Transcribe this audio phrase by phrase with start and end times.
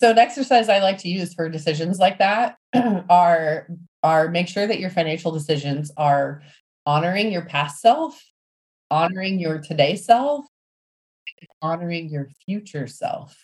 [0.00, 2.56] So an exercise I like to use for decisions like that
[3.10, 3.66] are
[4.04, 6.42] are make sure that your financial decisions are
[6.86, 8.22] honoring your past self,
[8.90, 10.46] honoring your today self,
[11.60, 13.36] honoring your future self.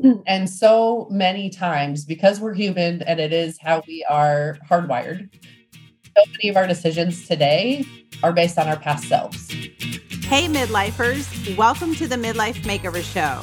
[0.00, 0.20] Hmm.
[0.26, 5.34] And so many times, because we're human and it is how we are hardwired,
[6.04, 7.86] so many of our decisions today
[8.22, 9.50] are based on our past selves.
[9.50, 13.42] Hey, midlifers, welcome to the Midlife Makeover Show.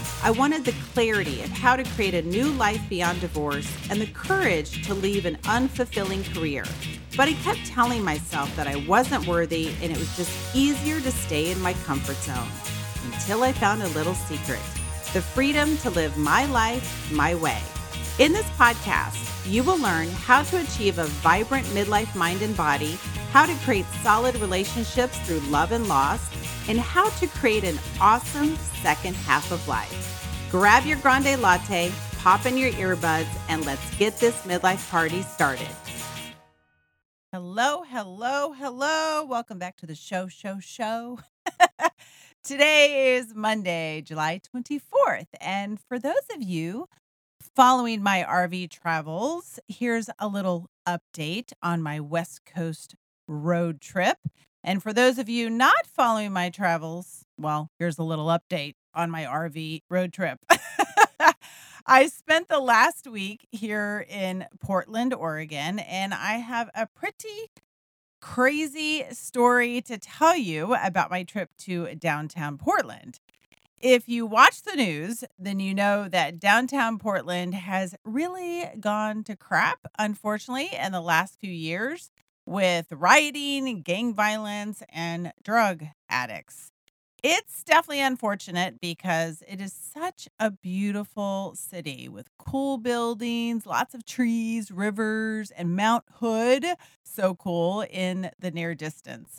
[0.23, 4.05] I wanted the clarity of how to create a new life beyond divorce and the
[4.05, 6.63] courage to leave an unfulfilling career.
[7.17, 11.11] But I kept telling myself that I wasn't worthy and it was just easier to
[11.11, 12.47] stay in my comfort zone
[13.05, 14.61] until I found a little secret
[15.13, 17.59] the freedom to live my life my way.
[18.19, 19.17] In this podcast,
[19.51, 22.97] you will learn how to achieve a vibrant midlife mind and body,
[23.31, 26.29] how to create solid relationships through love and loss,
[26.69, 30.20] and how to create an awesome second half of life.
[30.51, 35.69] Grab your grande latte, pop in your earbuds, and let's get this midlife party started.
[37.31, 39.23] Hello, hello, hello.
[39.23, 41.19] Welcome back to the show, show, show.
[42.43, 45.27] Today is Monday, July 24th.
[45.39, 46.89] And for those of you
[47.55, 54.17] following my RV travels, here's a little update on my West Coast road trip.
[54.65, 59.11] And for those of you not following my travels, well, here's a little update on
[59.11, 60.39] my RV road trip.
[61.85, 67.51] I spent the last week here in Portland, Oregon, and I have a pretty
[68.21, 73.19] crazy story to tell you about my trip to downtown Portland.
[73.81, 79.35] If you watch the news, then you know that downtown Portland has really gone to
[79.35, 82.11] crap, unfortunately, in the last few years
[82.45, 86.70] with rioting, gang violence, and drug addicts.
[87.23, 94.05] It's definitely unfortunate because it is such a beautiful city with cool buildings, lots of
[94.05, 96.65] trees, rivers, and Mount Hood.
[97.05, 99.37] So cool in the near distance.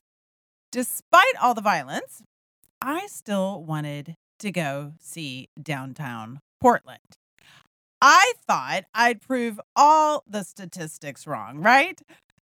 [0.70, 2.22] Despite all the violence,
[2.80, 7.18] I still wanted to go see downtown Portland.
[8.00, 12.00] I thought I'd prove all the statistics wrong, right?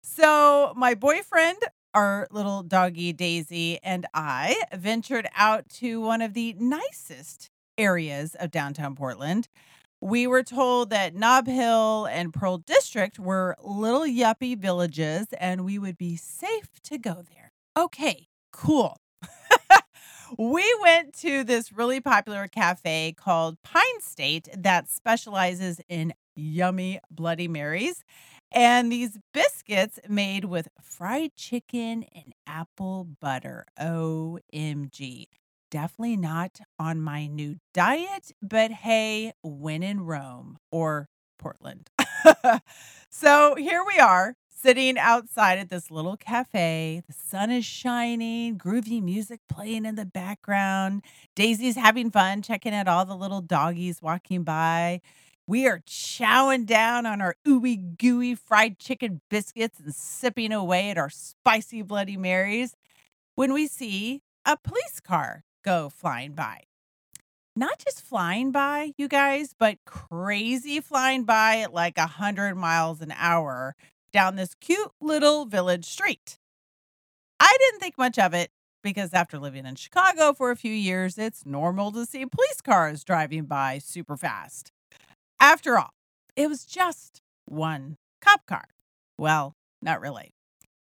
[0.03, 1.59] So, my boyfriend
[1.95, 8.51] our little doggy Daisy and I ventured out to one of the nicest areas of
[8.51, 9.49] downtown Portland.
[10.01, 15.79] We were told that Nob Hill and Pearl District were little yuppie villages and we
[15.79, 17.53] would be safe to go there.
[17.77, 18.99] Okay, cool.
[20.39, 27.49] we went to this really popular cafe called Pine State that specializes in yummy Bloody
[27.49, 28.05] Marys
[28.53, 33.67] and these biscuits made with fried chicken and apple butter.
[33.81, 35.27] OMG.
[35.71, 41.91] Definitely not on my new diet, but hey, when in Rome or Portland.
[43.11, 47.03] so here we are sitting outside at this little cafe.
[47.07, 51.05] The sun is shining, groovy music playing in the background.
[51.37, 55.01] Daisy's having fun checking out all the little doggies walking by.
[55.47, 60.97] We are chowing down on our ooey gooey fried chicken biscuits and sipping away at
[60.97, 62.75] our spicy Bloody Marys
[63.35, 66.63] when we see a police car go flying by.
[67.55, 73.13] Not just flying by, you guys, but crazy flying by at like 100 miles an
[73.15, 73.77] hour
[74.13, 76.39] down this cute little village street.
[77.39, 78.51] I didn't think much of it
[78.83, 83.05] because after living in Chicago for a few years, it's normal to see police cars
[83.05, 84.73] driving by super fast.
[85.41, 85.91] After all,
[86.37, 88.65] it was just one cop car.
[89.19, 90.35] Well, not really.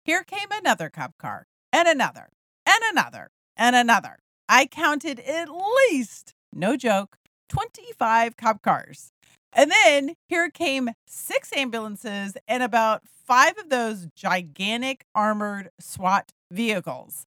[0.04, 2.28] Here came another cop car, and another,
[2.67, 4.19] and another, and another.
[4.49, 5.49] I counted at
[5.90, 7.17] least, no joke,
[7.49, 9.12] 25 cop cars.
[9.52, 17.26] And then here came six ambulances and about five of those gigantic armored SWAT vehicles.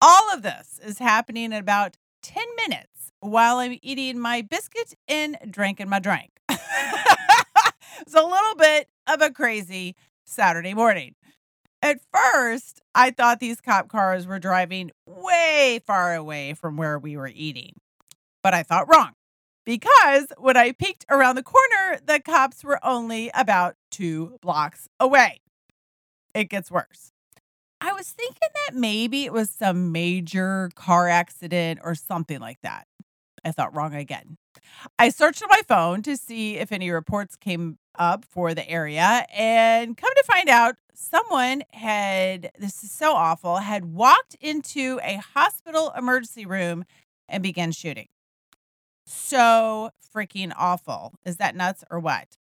[0.00, 5.38] All of this is happening in about 10 minutes while I'm eating my biscuit and
[5.48, 6.30] drinking my drink.
[6.48, 9.94] it's a little bit of a crazy
[10.26, 11.14] Saturday morning.
[11.80, 17.16] At first, I thought these cop cars were driving way far away from where we
[17.16, 17.74] were eating.
[18.42, 19.12] But I thought wrong
[19.64, 25.40] because when I peeked around the corner, the cops were only about two blocks away.
[26.34, 27.12] it gets worse.
[27.80, 32.86] I was thinking that maybe it was some major car accident or something like that.
[33.44, 34.36] I thought wrong again.
[34.98, 39.26] I searched on my phone to see if any reports came up for the area
[39.34, 45.16] and come to find out someone had this is so awful had walked into a
[45.16, 46.84] hospital emergency room
[47.28, 48.08] and began shooting.
[49.06, 51.14] So freaking awful.
[51.24, 52.36] Is that nuts or what?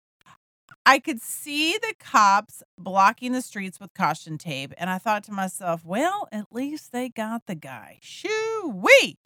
[0.89, 5.33] I could see the cops blocking the streets with caution tape, and I thought to
[5.33, 7.99] myself, well, at least they got the guy.
[8.03, 9.19] Shoo wee!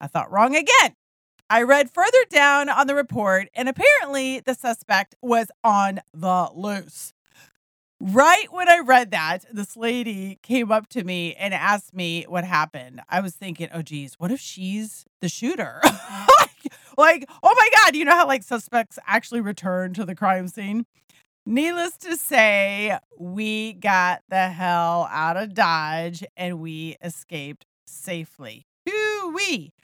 [0.00, 0.94] I thought wrong again.
[1.52, 7.12] I read further down on the report, and apparently the suspect was on the loose.
[8.00, 12.44] Right when I read that, this lady came up to me and asked me what
[12.44, 13.02] happened.
[13.06, 15.82] I was thinking, oh, geez, what if she's the shooter?
[16.96, 20.86] like, oh my God, you know how like suspects actually return to the crime scene?
[21.44, 28.64] Needless to say, we got the hell out of Dodge and we escaped safely.
[28.88, 29.74] Hoo-wee.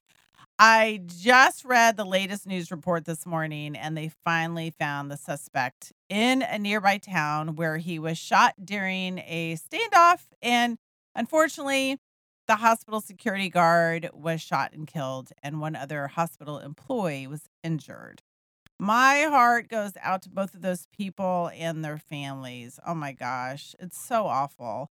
[0.61, 5.93] I just read the latest news report this morning and they finally found the suspect
[6.09, 10.23] in a nearby town where he was shot during a standoff.
[10.43, 10.79] And
[11.15, 11.99] unfortunately,
[12.49, 18.23] the hospital security guard was shot and killed, and one other hospital employee was injured.
[18.81, 22.81] My heart goes out to both of those people and their families.
[22.85, 24.91] Oh my gosh, it's so awful.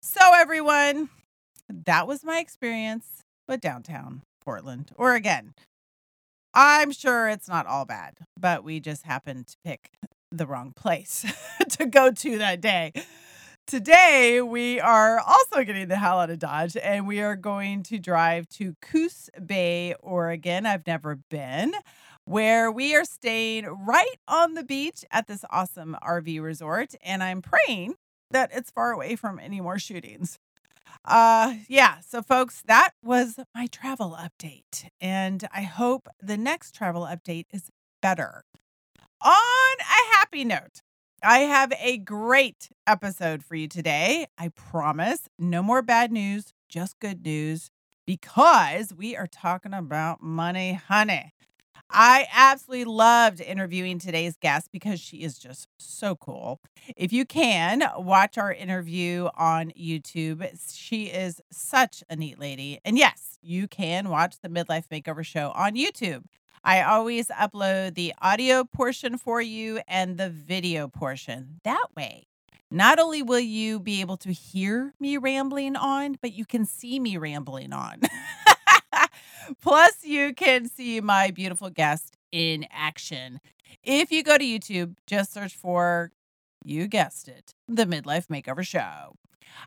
[0.00, 1.10] So, everyone,
[1.68, 5.54] that was my experience with downtown Portland, Oregon.
[6.54, 9.90] I'm sure it's not all bad, but we just happened to pick
[10.30, 11.24] the wrong place
[11.70, 12.92] to go to that day.
[13.66, 17.98] Today, we are also getting the hell out of Dodge and we are going to
[17.98, 20.66] drive to Coos Bay, Oregon.
[20.66, 21.72] I've never been,
[22.24, 26.94] where we are staying right on the beach at this awesome RV resort.
[27.02, 27.94] And I'm praying
[28.30, 30.38] that it's far away from any more shootings.
[31.04, 37.02] Uh yeah, so folks, that was my travel update and I hope the next travel
[37.02, 38.44] update is better.
[39.22, 40.82] On a happy note,
[41.22, 44.26] I have a great episode for you today.
[44.38, 47.70] I promise no more bad news, just good news,
[48.06, 51.32] because we are talking about money, honey.
[51.92, 56.60] I absolutely loved interviewing today's guest because she is just so cool.
[56.96, 60.48] If you can, watch our interview on YouTube.
[60.74, 62.80] She is such a neat lady.
[62.84, 66.24] And yes, you can watch the Midlife Makeover Show on YouTube.
[66.64, 71.60] I always upload the audio portion for you and the video portion.
[71.64, 72.26] That way,
[72.70, 76.98] not only will you be able to hear me rambling on, but you can see
[76.98, 78.00] me rambling on.
[79.60, 83.40] Plus, you can see my beautiful guest in action.
[83.82, 86.12] If you go to YouTube, just search for,
[86.64, 89.16] you guessed it, the Midlife Makeover Show.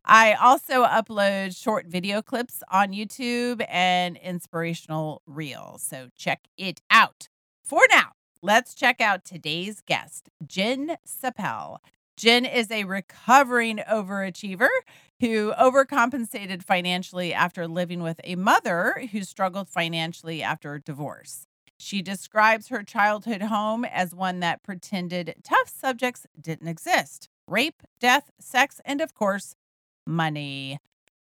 [0.04, 5.82] I also upload short video clips on YouTube and inspirational reels.
[5.82, 7.28] So check it out.
[7.62, 8.12] For now,
[8.42, 11.78] let's check out today's guest, Jen Sapel.
[12.16, 14.68] Jen is a recovering overachiever
[15.20, 21.46] who overcompensated financially after living with a mother who struggled financially after a divorce.
[21.78, 28.30] She describes her childhood home as one that pretended tough subjects didn't exist rape, death,
[28.40, 29.54] sex, and of course,
[30.04, 30.78] money.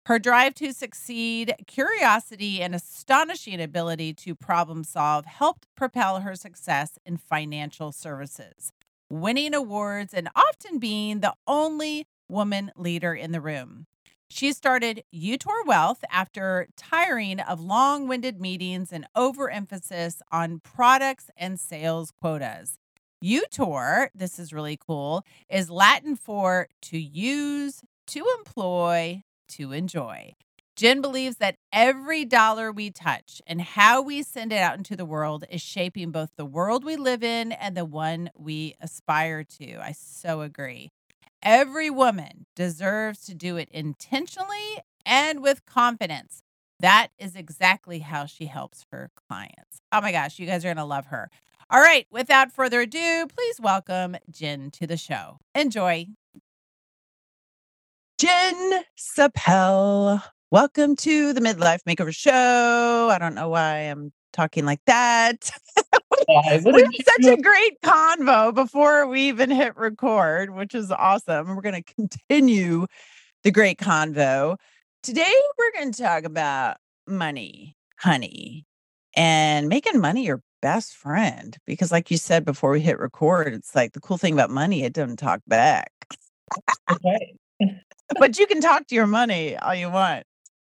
[0.05, 6.99] Her drive to succeed, curiosity, and astonishing ability to problem solve helped propel her success
[7.05, 8.71] in financial services,
[9.09, 13.85] winning awards and often being the only woman leader in the room.
[14.29, 21.59] She started Utor Wealth after tiring of long winded meetings and overemphasis on products and
[21.59, 22.77] sales quotas.
[23.21, 30.31] Utor, this is really cool, is Latin for to use, to employ, to enjoy.
[30.77, 35.05] Jen believes that every dollar we touch and how we send it out into the
[35.05, 39.77] world is shaping both the world we live in and the one we aspire to.
[39.79, 40.89] I so agree.
[41.43, 46.43] Every woman deserves to do it intentionally and with confidence.
[46.79, 49.81] That is exactly how she helps her clients.
[49.91, 51.31] Oh my gosh, you guys are going to love her.
[51.71, 55.39] All right, without further ado, please welcome Jen to the show.
[55.55, 56.05] Enjoy.
[58.19, 60.21] Jen Sapel,
[60.51, 63.09] welcome to the Midlife Makeover Show.
[63.11, 65.49] I don't know why I'm talking like that.
[66.27, 71.55] We had such a great convo before we even hit record, which is awesome.
[71.55, 72.85] We're going to continue
[73.43, 74.57] the great convo.
[75.03, 78.65] Today, we're going to talk about money, honey,
[79.15, 81.57] and making money your best friend.
[81.65, 84.83] Because, like you said before we hit record, it's like the cool thing about money,
[84.83, 85.91] it doesn't talk back.
[86.89, 87.35] Okay.
[88.19, 90.25] but you can talk to your money all you want.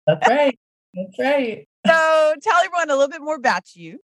[0.08, 0.58] That's right.
[0.94, 1.68] That's right.
[1.86, 4.00] So tell everyone a little bit more about you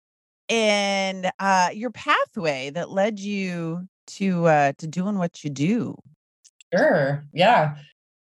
[0.48, 5.96] and uh, your pathway that led you to uh, to doing what you do.
[6.74, 7.24] Sure.
[7.32, 7.76] Yeah.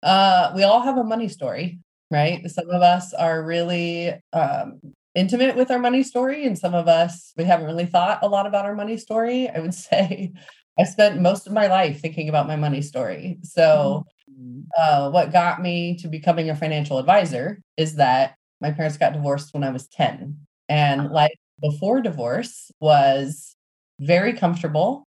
[0.01, 1.79] Uh, we all have a money story,
[2.11, 2.49] right?
[2.49, 4.79] Some of us are really um,
[5.15, 8.45] intimate with our money story, and some of us we haven't really thought a lot
[8.45, 9.49] about our money story.
[9.49, 10.33] I would say
[10.79, 13.37] I spent most of my life thinking about my money story.
[13.43, 14.61] So, mm-hmm.
[14.77, 19.53] uh, what got me to becoming a financial advisor is that my parents got divorced
[19.53, 20.37] when I was 10,
[20.69, 21.13] and uh-huh.
[21.13, 23.55] life before divorce was
[23.99, 25.07] very comfortable.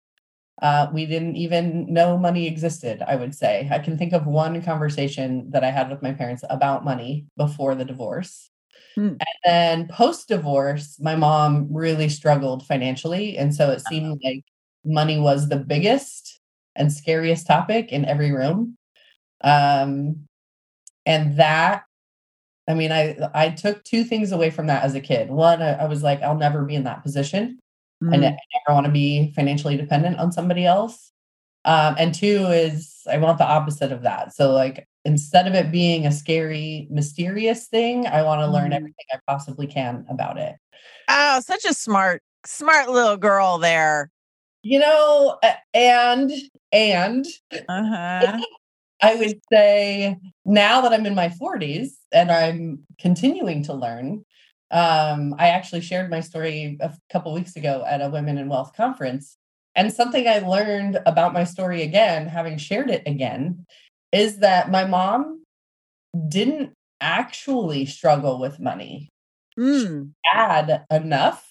[0.62, 3.68] Uh, we didn't even know money existed, I would say.
[3.70, 7.74] I can think of one conversation that I had with my parents about money before
[7.74, 8.50] the divorce.
[8.94, 9.08] Hmm.
[9.08, 13.36] And then post divorce, my mom really struggled financially.
[13.36, 14.30] And so it seemed uh-huh.
[14.30, 14.44] like
[14.84, 16.40] money was the biggest
[16.74, 18.78] and scariest topic in every room.
[19.42, 20.26] Um,
[21.04, 21.84] and that,
[22.68, 25.30] I mean, I I took two things away from that as a kid.
[25.30, 27.58] One, I, I was like, I'll never be in that position.
[28.02, 28.14] Mm.
[28.14, 31.12] I, ne- I never want to be financially dependent on somebody else.
[31.64, 34.34] Um, and two is I want the opposite of that.
[34.34, 38.76] So like instead of it being a scary, mysterious thing, I want to learn mm.
[38.76, 40.56] everything I possibly can about it.
[41.08, 44.10] Oh, such a smart, smart little girl there
[44.66, 45.38] you know,
[45.74, 46.32] and
[46.72, 48.40] and uh-huh.
[49.02, 54.24] I would say now that I'm in my 40s and I'm continuing to learn,
[54.70, 58.72] um, I actually shared my story a couple weeks ago at a Women in Wealth
[58.76, 59.36] conference.
[59.74, 63.66] And something I learned about my story again, having shared it again,
[64.12, 65.44] is that my mom
[66.28, 69.10] didn't actually struggle with money.
[69.58, 70.12] Mm.
[70.24, 71.46] She had enough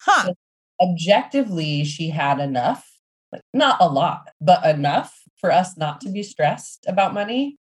[0.00, 0.32] huh
[0.80, 2.88] objectively she had enough
[3.32, 7.56] like not a lot but enough for us not to be stressed about money.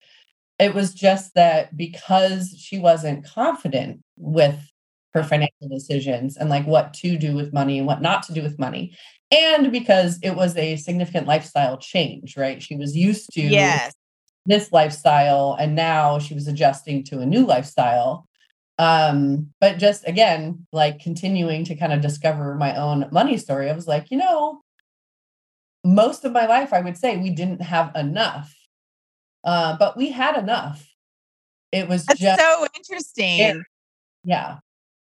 [0.60, 4.72] It was just that because she wasn't confident with
[5.14, 8.44] her financial decisions and like what to do with money and what not to do
[8.44, 8.96] with money
[9.32, 12.62] and because it was a significant lifestyle change right?
[12.62, 13.94] She was used to yes.
[14.46, 18.28] this lifestyle and now she was adjusting to a new lifestyle.
[18.78, 23.74] Um but just again like continuing to kind of discover my own money story i
[23.74, 24.62] was like you know
[25.88, 28.54] most of my life i would say we didn't have enough
[29.44, 30.86] uh but we had enough.
[31.72, 33.64] It was That's just so interesting.
[34.24, 34.58] yeah.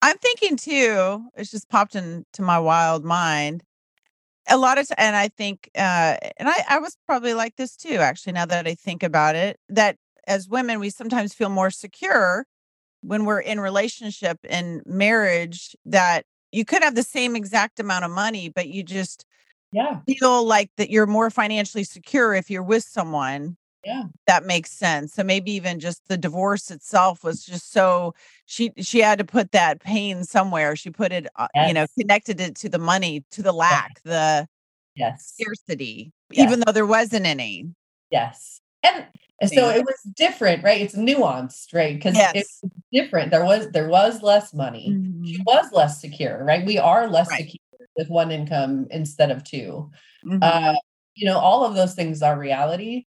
[0.01, 3.63] I'm thinking too it's just popped into my wild mind.
[4.49, 7.75] A lot of t- and i think uh and i i was probably like this
[7.75, 11.69] too actually now that i think about it that as women we sometimes feel more
[11.69, 12.45] secure
[13.01, 18.11] when we're in relationship and marriage that you could have the same exact amount of
[18.11, 19.23] money but you just
[19.71, 24.71] yeah feel like that you're more financially secure if you're with someone yeah that makes
[24.71, 28.13] sense so maybe even just the divorce itself was just so
[28.45, 31.47] she she had to put that pain somewhere she put it yes.
[31.55, 34.47] Uh, you know connected it to the money to the lack the
[34.95, 36.47] yes scarcity yes.
[36.47, 37.67] even though there wasn't any
[38.11, 39.05] yes and
[39.47, 40.81] so it was different, right?
[40.81, 41.95] It's nuanced, right?
[41.95, 42.33] Because yes.
[42.35, 42.61] it's
[42.91, 43.31] different.
[43.31, 44.89] There was there was less money.
[44.89, 45.25] Mm-hmm.
[45.25, 46.65] She was less secure, right?
[46.65, 47.39] We are less right.
[47.39, 49.89] secure with one income instead of 2
[50.25, 50.37] mm-hmm.
[50.41, 50.75] uh,
[51.15, 53.05] you know, all of those things are reality.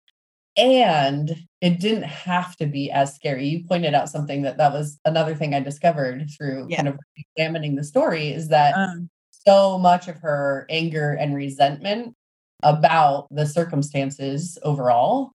[0.56, 3.46] And it didn't have to be as scary.
[3.48, 6.78] You pointed out something that that was another thing I discovered through yeah.
[6.78, 7.00] kind of
[7.36, 9.10] examining the story is that um.
[9.30, 12.16] so much of her anger and resentment
[12.64, 15.32] about the circumstances overall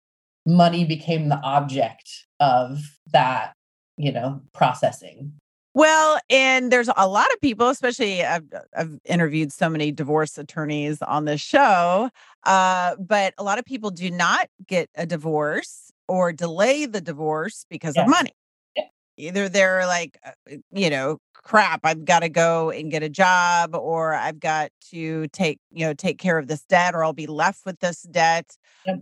[0.47, 2.81] money became the object of
[3.13, 3.53] that,
[3.99, 5.33] you know, processing.
[5.73, 8.45] Well, and there's a lot of people, especially I've,
[8.77, 12.11] I've interviewed so many divorce attorneys on this show,
[12.45, 17.67] uh, but a lot of people do not get a divorce or delay the divorce
[17.71, 18.33] because of money.
[18.75, 18.85] Yeah.
[19.17, 23.09] Either they're like, uh, uh, you know, crap, I've got to go and get a
[23.09, 27.13] job, or I've got to take, you know, take care of this debt, or I'll
[27.13, 28.57] be left with this debt.
[28.87, 29.01] Yep.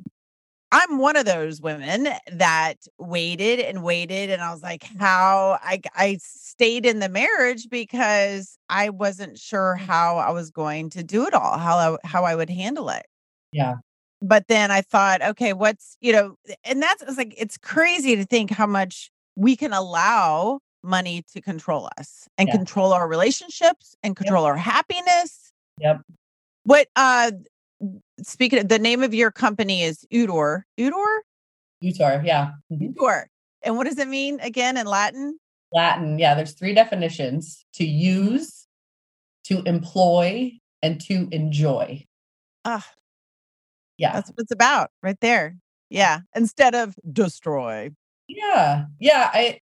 [0.70, 5.80] I'm one of those women that waited and waited and I was like how I
[5.94, 11.26] I stayed in the marriage because I wasn't sure how I was going to do
[11.26, 13.06] it all, how I, how I would handle it.
[13.52, 13.76] Yeah.
[14.20, 16.34] But then I thought, okay, what's, you know,
[16.64, 21.40] and that's it's like it's crazy to think how much we can allow money to
[21.40, 22.56] control us and yeah.
[22.56, 24.50] control our relationships and control yep.
[24.50, 25.52] our happiness.
[25.80, 26.02] Yep.
[26.64, 27.30] What uh
[28.22, 30.62] speaking of the name of your company is Udor.
[30.78, 31.18] Udor?
[31.82, 32.52] Utor, yeah.
[32.72, 32.92] Mm-hmm.
[32.92, 33.25] Udor.
[33.62, 35.38] And what does it mean again in Latin?
[35.72, 36.34] Latin, yeah.
[36.34, 38.66] There's three definitions to use,
[39.44, 42.04] to employ, and to enjoy.
[42.64, 42.87] Ah.
[43.96, 44.12] Yeah.
[44.12, 45.56] That's what it's about right there.
[45.90, 46.20] Yeah.
[46.34, 47.90] Instead of destroy.
[48.28, 48.87] Yeah.
[49.00, 49.30] Yeah.
[49.32, 49.60] I,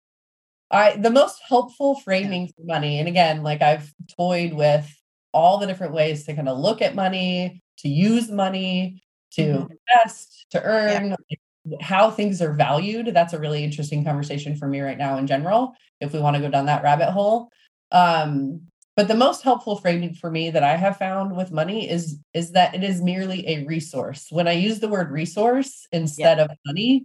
[0.70, 4.92] I, the most helpful framing for money, and again, like I've toyed with
[5.32, 9.02] all the different ways to kind of look at money, to use money,
[9.32, 9.70] to Mhm.
[9.70, 13.06] invest, to earn, like, how things are valued.
[13.12, 16.42] That's a really interesting conversation for me right now in general, if we want to
[16.42, 17.48] go down that rabbit hole.
[17.92, 18.62] Um,
[18.94, 22.52] but the most helpful framing for me that I have found with money is is
[22.52, 24.28] that it is merely a resource.
[24.30, 27.04] When I use the word resource instead of money,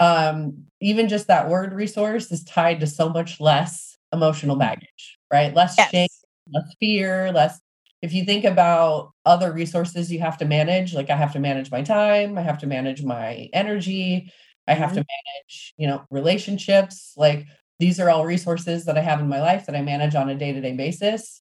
[0.00, 5.54] um, even just that word resource is tied to so much less emotional baggage, right?
[5.54, 6.08] Less shame,
[6.52, 7.60] less fear, less
[8.02, 11.70] if you think about other resources you have to manage, like I have to manage
[11.70, 14.32] my time, I have to manage my energy,
[14.66, 17.46] I have to manage, you know, relationships, like
[17.78, 20.34] these are all resources that I have in my life that I manage on a
[20.34, 21.40] day-to-day basis.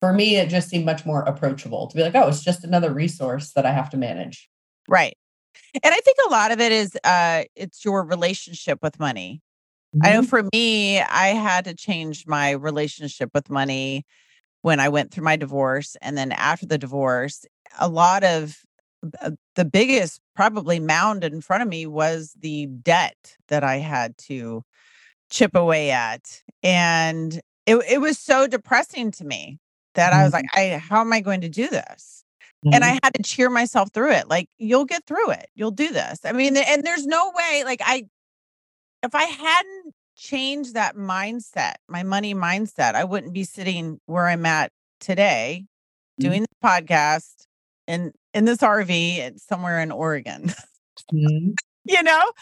[0.00, 2.92] For me, it just seemed much more approachable to be like, oh, it's just another
[2.92, 4.48] resource that I have to manage.
[4.88, 5.16] Right.
[5.82, 9.42] And I think a lot of it is uh it's your relationship with money.
[10.02, 10.28] I know Mhm.
[10.28, 14.04] for me, I had to change my relationship with money
[14.68, 15.96] when I went through my divorce.
[16.02, 17.46] And then after the divorce,
[17.78, 18.58] a lot of
[19.22, 24.16] uh, the biggest probably mound in front of me was the debt that I had
[24.28, 24.62] to
[25.30, 26.42] chip away at.
[26.62, 29.58] And it, it was so depressing to me
[29.94, 32.24] that I was like, I how am I going to do this?
[32.74, 34.28] And I had to cheer myself through it.
[34.28, 35.46] Like, you'll get through it.
[35.54, 36.20] You'll do this.
[36.24, 38.04] I mean, and there's no way, like, I,
[39.02, 44.46] if I hadn't changed that mindset, my money mindset, I wouldn't be sitting where I'm
[44.46, 45.66] at today
[46.20, 46.22] Mhm.
[46.24, 47.46] doing the podcast
[47.88, 50.52] in in this RV and somewhere in Oregon.
[51.12, 51.54] Mhm.
[51.86, 52.32] you know?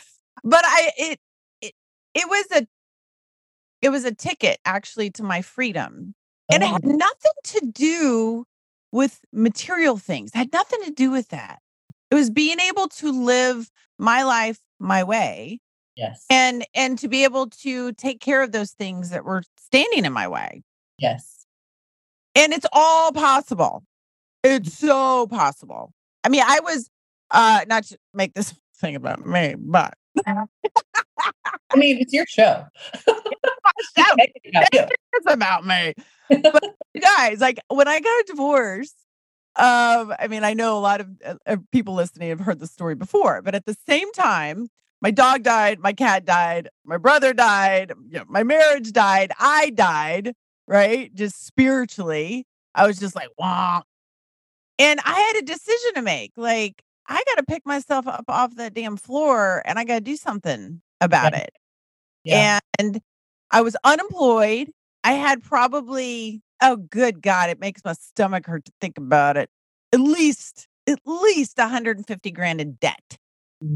[0.44, 1.20] But I it
[1.62, 1.74] it
[2.14, 2.66] it was a
[3.82, 6.14] it was a ticket actually to my freedom.
[6.50, 8.44] And it Oh, had nothing to do
[8.92, 10.30] with material things.
[10.34, 11.60] It had nothing to do with that.
[12.10, 15.60] It was being able to live my life my way
[15.96, 16.24] yes.
[16.30, 20.12] and and to be able to take care of those things that were standing in
[20.12, 20.62] my way.
[20.98, 21.46] Yes.
[22.34, 23.82] And it's all possible.
[24.44, 25.92] It's so possible.
[26.24, 26.90] I mean, I was
[27.30, 29.94] uh not to make this thing about me, but
[30.26, 32.64] I mean, it's your show.
[32.96, 34.14] show.
[34.16, 34.96] Make it about you.
[35.14, 35.94] it's about me.
[36.28, 38.94] But guys, like when I got a divorce,
[39.56, 42.66] um, I mean, I know a lot of uh, uh, people listening have heard the
[42.66, 44.68] story before, but at the same time,
[45.00, 49.70] my dog died, my cat died, my brother died, you know, my marriage died, I
[49.70, 50.32] died,
[50.66, 51.14] right?
[51.14, 52.46] Just spiritually.
[52.74, 53.82] I was just like, wow.
[54.78, 56.32] And I had a decision to make.
[56.36, 60.00] Like, I got to pick myself up off that damn floor and I got to
[60.00, 61.50] do something about it.
[62.24, 62.58] Yeah.
[62.78, 63.00] And
[63.50, 64.70] I was unemployed.
[65.04, 69.48] I had probably, oh, good God, it makes my stomach hurt to think about it.
[69.92, 73.18] At least, at least 150 grand in debt,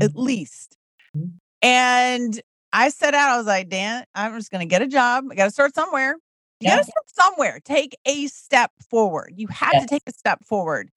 [0.03, 0.19] at mm-hmm.
[0.19, 0.77] least.
[1.17, 1.33] Mhm.
[1.63, 2.41] And
[2.73, 5.25] I set out, I was like, Dan, I'm just going to get a job.
[5.31, 6.17] I got to start somewhere.
[6.61, 7.59] You got to start somewhere.
[7.65, 9.33] Take a step forward.
[9.37, 10.91] You have to take a step forward.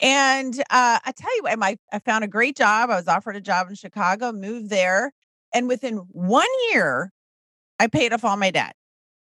[0.00, 2.90] And uh, I tell you, what, my I found a great job.
[2.90, 5.12] I was offered a job in Chicago, moved there,
[5.52, 7.12] and within one year,
[7.78, 8.74] I paid off all my debt.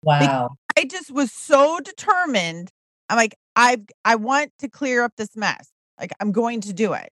[0.02, 0.56] Wow.
[0.78, 2.70] I just was so determined.
[3.08, 5.70] I'm like, I've I want to clear up this mess.
[5.98, 7.10] Like I'm going to do it.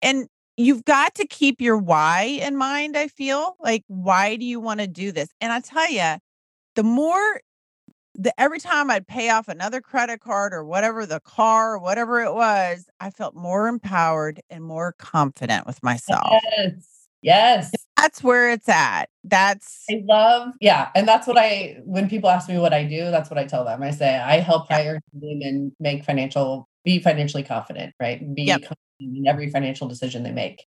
[0.00, 3.56] And you've got to keep your why in mind, I feel.
[3.60, 5.28] Like, why do you want to do this?
[5.40, 6.18] And I tell you,
[6.74, 7.40] the more
[8.14, 12.20] the every time I'd pay off another credit card or whatever, the car or whatever
[12.20, 16.38] it was, I felt more empowered and more confident with myself.
[16.58, 17.08] Yes.
[17.22, 17.72] Yes.
[17.96, 19.08] That's where it's at.
[19.24, 20.90] That's I love, yeah.
[20.94, 23.64] And that's what I, when people ask me what I do, that's what I tell
[23.64, 23.82] them.
[23.82, 24.76] I say, I help Yeah.
[24.76, 28.20] hire women make financial, be financially confident, right?
[28.34, 28.62] Be Yep.
[29.16, 30.66] In every financial decision they make.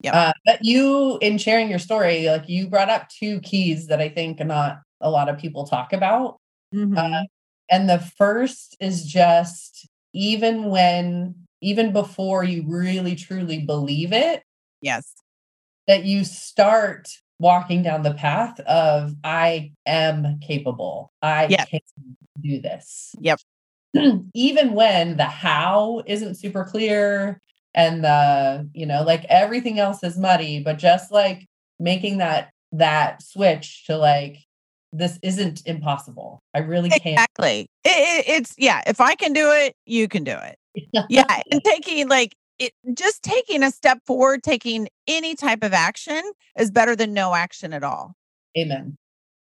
[0.00, 0.16] Yeah.
[0.16, 4.08] Uh, but you, in sharing your story, like you brought up two keys that I
[4.08, 6.38] think not a lot of people talk about.
[6.74, 7.24] Mhm.
[7.70, 14.42] And the first is just even when, even before you really truly believe it,
[14.80, 15.14] yes.
[15.86, 17.08] that you start
[17.40, 21.12] walking down the path of I am capable.
[21.22, 21.80] I can
[22.40, 23.14] do this.
[23.20, 23.40] Yep.
[24.34, 27.40] Even when the how isn't super clear
[27.74, 31.46] and the, you know, like everything else is muddy, but just like
[31.78, 34.38] making that that switch to like
[34.92, 36.42] this isn't impossible.
[36.54, 37.06] I really can't.
[37.06, 37.66] Exactly.
[37.84, 38.82] It, it, it's yeah.
[38.86, 40.58] If I can do it, you can do it.
[41.08, 46.22] Yeah, and taking like it, just taking a step forward, taking any type of action
[46.58, 48.14] is better than no action at all.
[48.56, 48.96] Amen.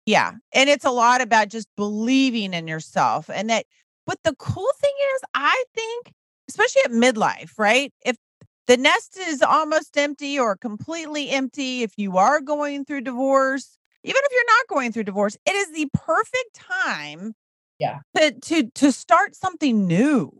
[0.05, 3.65] Yeah, and it's a lot about just believing in yourself, and that.
[4.05, 6.13] But the cool thing is, I think,
[6.49, 7.91] especially at midlife, right?
[8.05, 8.17] If
[8.67, 14.21] the nest is almost empty or completely empty if you are going through divorce even
[14.23, 17.33] if you're not going through divorce it is the perfect time
[17.79, 17.99] Yeah.
[18.15, 20.31] to to to start something new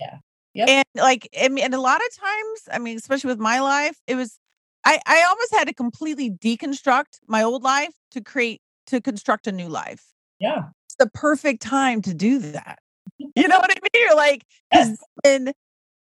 [0.00, 0.18] Yeah.
[0.54, 0.68] Yep.
[0.68, 3.98] and like I mean, and a lot of times i mean especially with my life
[4.06, 4.38] it was
[4.84, 9.52] i i almost had to completely deconstruct my old life to create to construct a
[9.52, 10.04] new life
[10.38, 10.68] Yeah.
[10.86, 12.78] it's the perfect time to do that
[13.36, 14.96] you know what i mean you're like, Yes.
[15.22, 15.52] then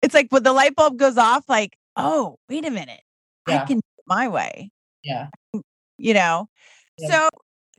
[0.01, 3.01] it's like when the light bulb goes off like oh wait a minute
[3.47, 4.71] i can do it my way
[5.03, 5.27] Yeah.
[5.55, 5.61] Mm,
[5.97, 6.47] you know
[6.97, 7.09] Yeah.
[7.09, 7.29] so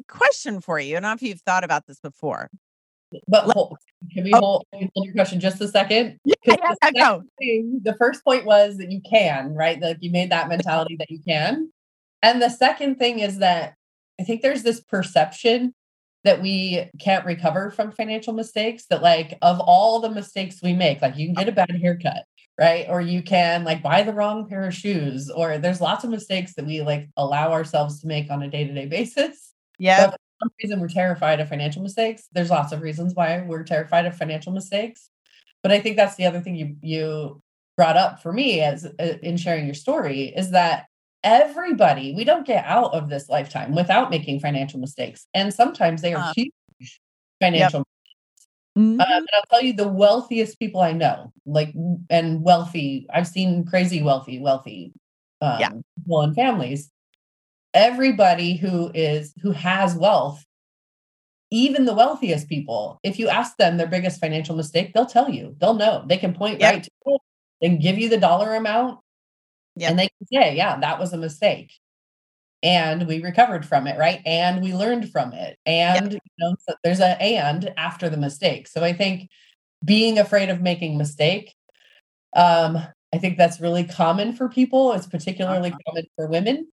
[0.08, 2.48] question for you i don't know if you've thought about this before
[3.28, 3.76] But hold,
[4.12, 4.38] can we Oh.
[4.40, 6.18] hold, can we hold your question just a second?
[6.24, 7.22] yeah, yeah, the yeah, go.
[7.38, 9.78] thing- the first point was that you can, right?
[9.80, 11.70] Like you made that mentality that you can.
[12.22, 13.74] And the second thing is that
[14.18, 15.74] I think there's this perception
[16.24, 21.02] that we can't recover from financial mistakes, that like of all the mistakes we make,
[21.02, 22.24] like you can get a bad haircut,
[22.58, 22.86] right?
[22.88, 26.54] Or you can like buy the wrong pair of shoes, or there's lots of mistakes
[26.54, 29.52] that we like allow ourselves to make on a day-to-day basis.
[29.78, 32.28] yeah for some reason we're terrified of financial mistakes.
[32.32, 35.08] There's lots of reasons why we're terrified of financial mistakes.
[35.62, 37.42] But I think that's the other thing you you
[37.76, 40.86] brought up for me as uh, in sharing your story is that
[41.24, 46.14] everybody we don't get out of this lifetime without making financial mistakes and sometimes they
[46.14, 46.52] are Uh, huge
[47.40, 47.84] financial
[48.76, 49.00] Mhm.
[49.00, 51.74] uh, and I'll tell you the wealthiest people I know, like
[52.08, 53.06] and wealthy.
[53.12, 54.92] I've seen crazy wealthy, wealthy
[55.42, 55.68] um, Yeah.
[55.98, 56.90] people and families.
[57.74, 60.42] Everybody who is who has wealth,
[61.50, 65.54] even the wealthiest people, if you ask them their biggest financial mistake, they'll tell you.
[65.60, 66.04] They'll know.
[66.06, 66.72] They can point Yep.
[66.72, 67.20] right to it.
[67.60, 69.00] They give you the dollar amount,
[69.76, 69.90] Yep.
[69.90, 71.72] and they can say, "Yeah, that was a mistake."
[72.62, 74.20] And we recovered from it, right?
[74.24, 75.58] And we learned from it.
[75.66, 78.68] And you know, so there's a and after the mistake.
[78.68, 79.28] So I think
[79.84, 81.54] being afraid of making mistake,
[82.36, 82.78] um,
[83.12, 84.92] I think that's really common for people.
[84.92, 85.78] It's particularly Uh-huh.
[85.86, 86.68] common for women.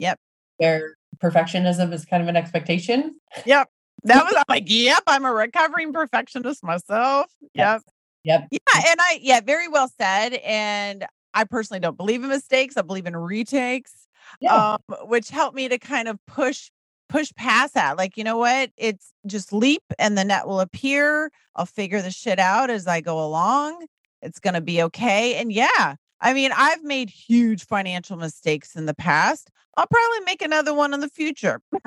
[0.00, 0.18] Yep.
[0.56, 3.18] Where perfectionism is kind of an expectation.
[3.46, 3.68] Yep.
[4.04, 7.26] That was I'm like, yep, I'm a recovering perfectionist myself.
[7.54, 7.82] Yep.
[8.24, 8.48] Yep.
[8.50, 8.58] Yeah.
[8.88, 10.34] And I yeah, very well said.
[10.44, 12.76] And I personally don't believe in mistakes.
[12.76, 13.92] I believe in retakes.
[14.40, 14.74] Yeah.
[14.74, 16.70] Um, which helped me to kind of push
[17.08, 17.96] push past that.
[17.96, 18.70] Like, you know what?
[18.76, 21.30] It's just leap and the net will appear.
[21.56, 23.86] I'll figure the shit out as I go along.
[24.20, 25.36] It's gonna be okay.
[25.36, 29.50] And yeah, I mean, I've made huge financial mistakes in the past.
[29.76, 31.60] I'll probably make another one in the future.
[31.72, 31.82] but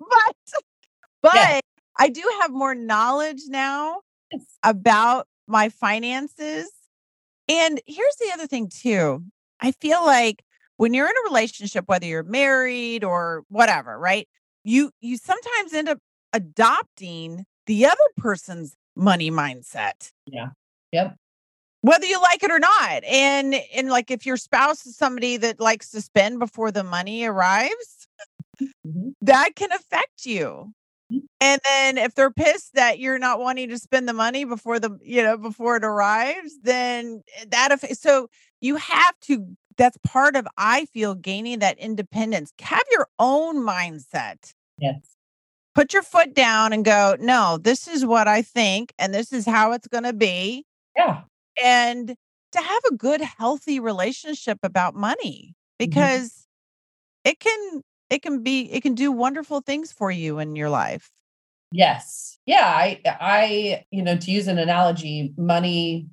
[1.22, 1.60] but Yeah.
[1.96, 4.00] I do have more knowledge now
[4.32, 4.42] Yes.
[4.64, 6.68] about my finances.
[7.48, 9.24] And here's the other thing too.
[9.60, 10.42] I feel like
[10.76, 14.28] when you're in a relationship whether you're married or whatever, right?
[14.64, 15.98] You you sometimes end up
[16.32, 20.48] adopting the other person's money mindset Yeah.
[20.92, 21.16] Yep.
[21.82, 23.04] whether you like it or not.
[23.04, 27.24] And and like if your spouse is somebody that likes to spend before the money
[27.24, 28.06] arrives,
[28.86, 29.14] Mhm.
[29.22, 30.72] that can affect you.
[31.40, 34.98] And then if they're pissed that you're not wanting to spend the money before the
[35.02, 38.00] you know before it arrives, then eh, that affects.
[38.00, 38.28] So
[38.60, 39.46] you have to.
[39.76, 42.52] That's part of I feel gaining that independence.
[42.60, 44.52] Have your own mindset.
[44.78, 45.00] Yes.
[45.74, 47.16] Put your foot down and go.
[47.18, 50.64] No, this is what I think, and this is how it's going to be
[50.96, 51.22] Yeah.
[51.62, 52.14] and
[52.52, 56.46] to have a good healthy relationship about money because
[57.24, 57.82] it can
[58.14, 61.10] it can be it can do wonderful things for you in your life
[61.72, 62.38] Yes.
[62.46, 62.66] Yeah.
[62.66, 66.06] I, I, you know, to use an analogy, money,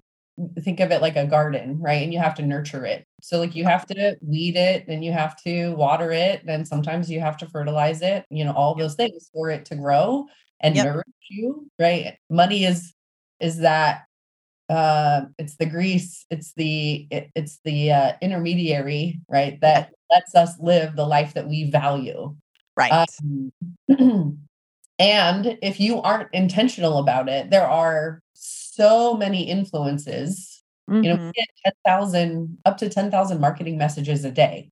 [0.61, 2.01] think of it like a garden, right?
[2.01, 3.05] And you have to nurture it.
[3.21, 6.41] So, like, you have to weed it and you have to water it.
[6.47, 9.75] And sometimes you have to fertilize it, you know, all those things for it to
[9.75, 10.25] grow
[10.61, 10.85] and Yep.
[10.85, 12.17] nourish you, right?
[12.29, 12.93] Money is,
[13.39, 14.05] is that,
[14.69, 19.59] uh, it's the grease, it's the, it, it's the uh, intermediary, right?
[19.61, 22.35] That lets us live the life that we value.
[22.75, 23.51] right Um,
[24.99, 30.63] and if you aren't intentional about it, there are so many influences.
[30.87, 31.47] You know, we get
[31.85, 34.69] 10,000, up to 10,000 marketing messages a day.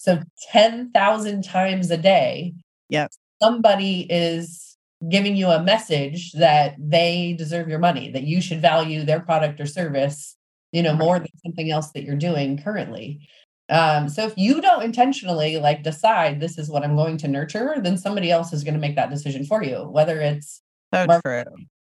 [0.00, 2.54] So 10,000 times a day,
[2.88, 3.12] Yep.
[3.40, 4.76] somebody is
[5.08, 9.60] giving you a message that they deserve your money, that you should value their product
[9.60, 10.36] or service,
[10.72, 13.28] you know, more than something else that you're doing currently.
[13.70, 17.76] Um, so if you don't intentionally like decide this is what I'm going to nurture,
[17.80, 20.60] then somebody else is going to make that decision for you, whether it's
[20.92, 21.44] so true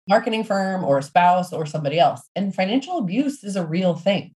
[0.08, 2.28] marketing firm or a spouse or somebody else.
[2.36, 4.34] And financial abuse is a real thing.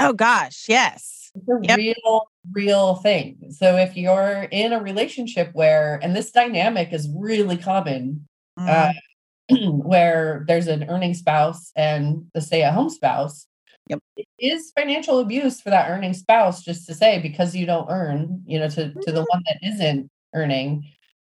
[0.00, 1.76] oh gosh yes It's a Yep.
[1.78, 3.36] real, real thing.
[3.50, 8.26] So if you're in a relationship where, and this dynamic is really common,
[8.58, 8.92] uh,
[9.50, 9.84] Mhm.
[9.84, 13.46] where there's an earning spouse and the stay at home spouse,
[13.88, 13.98] Yep.
[14.16, 18.42] It is financial abuse for that earning spouse just to say because you don't earn,
[18.46, 19.26] you know, to, to the Mhm.
[19.28, 20.84] one that isn't earning,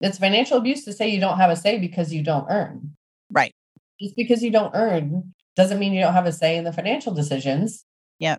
[0.01, 2.95] it's financial abuse to say you don't have a say because you don't earn.
[3.31, 3.53] Right.
[4.01, 7.13] Just because you don't earn doesn't mean you don't have a say in the financial
[7.13, 7.85] decisions.
[8.21, 8.39] Yep.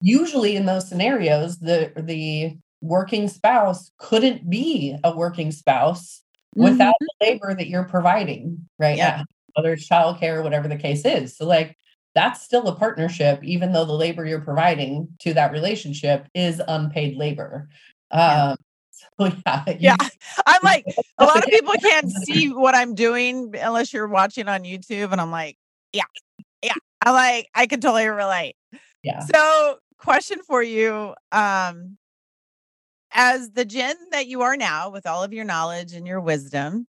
[0.00, 6.22] Usually in those scenarios, the the working spouse couldn't be a working spouse
[6.54, 7.06] without Mhm.
[7.20, 8.96] the labor that you're providing, right?
[8.96, 9.24] Yeah.
[9.54, 11.36] Whether it's childcare, or whatever the case is.
[11.36, 11.76] So like
[12.18, 17.16] that's still a partnership, even though the labor you're providing to that relationship is unpaid
[17.16, 17.68] labor.
[18.12, 18.50] Yeah.
[18.50, 18.56] Um
[19.20, 19.96] so yeah, you- Yeah.
[20.44, 20.84] I'm like,
[21.18, 25.12] a lot of people can't see what I'm doing unless you're watching on YouTube.
[25.12, 25.56] And I'm like,
[25.92, 26.10] yeah,
[26.60, 26.74] yeah.
[27.06, 28.56] I'm like, I can totally relate.
[29.04, 29.20] yeah.
[29.20, 31.14] So, question for you.
[31.30, 31.98] Um,
[33.12, 36.88] as the Jen that you are now, with all of your knowledge and your wisdom,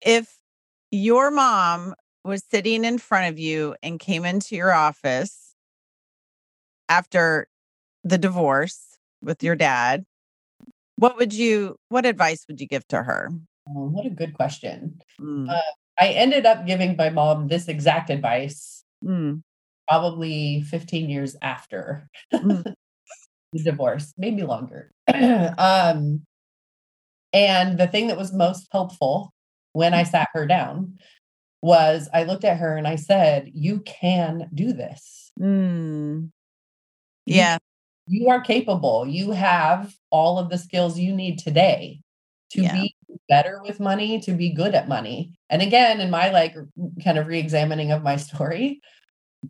[0.00, 0.32] if
[0.92, 1.94] your mom
[2.28, 5.54] was sitting in front of you and came into your office
[6.88, 7.48] after
[8.04, 10.04] the divorce with your dad,
[10.96, 13.30] what would you, what advice would you give to her?
[13.68, 15.00] Oh, what a good question.
[15.20, 15.60] Mm, Uh,
[16.00, 19.42] I ended up giving my mom this exact advice mm,
[19.88, 22.62] probably 15 years after Mm.
[23.52, 24.92] the divorce, maybe longer.
[25.58, 26.22] um,
[27.32, 29.32] and the thing that was most helpful
[29.72, 30.98] when I sat her down
[31.62, 35.32] was I looked at her and I said, You can do this.
[35.40, 36.30] mm.
[37.26, 37.58] Yeah.
[38.06, 39.06] You are capable.
[39.06, 42.00] You have all of the skills you need today
[42.50, 42.72] to Yeah.
[42.72, 42.94] be
[43.28, 45.34] better with money, to be good at money.
[45.50, 46.54] And again, in my like
[47.04, 48.80] kind of re examining of my story,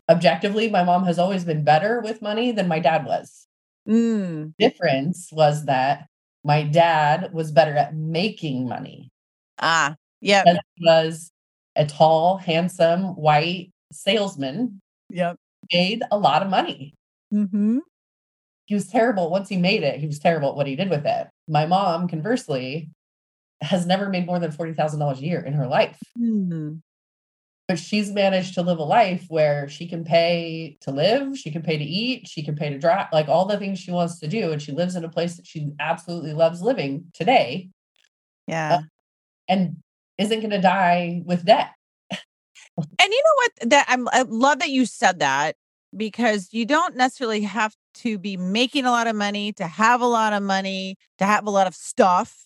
[0.09, 3.47] objectively, my mom has always been better with money than my dad was.
[3.87, 4.53] Mm.
[4.59, 6.07] difference was that
[6.43, 9.11] my dad was better at making money
[9.59, 10.43] Ah, yeah.
[10.81, 11.31] was
[11.75, 15.37] a tall, handsome, white salesman, Yep.
[15.73, 16.93] made a lot of money.
[17.33, 17.79] Mm-hmm.
[18.65, 19.99] He was terrible once he made it.
[19.99, 21.27] He was terrible at what he did with it.
[21.47, 22.91] My mom, conversely,
[23.61, 25.97] has never made more than $40,000 a year in her life.
[26.19, 26.81] Mm.
[27.67, 31.61] But she's managed to live a life where she can pay to live, she can
[31.61, 34.27] pay to eat, she can pay to drive, like all the things she wants to
[34.27, 34.51] do.
[34.51, 37.69] And she lives in a place that she absolutely loves living today.
[38.47, 38.81] Yeah.
[39.47, 39.77] and
[40.19, 41.71] isn't going to die with debt.
[42.77, 43.69] And you know what?
[43.71, 45.55] That I'm, I love that you said that
[45.95, 50.05] because you don't necessarily have to be making a lot of money to have a
[50.05, 52.45] lot of money to have a lot of stuff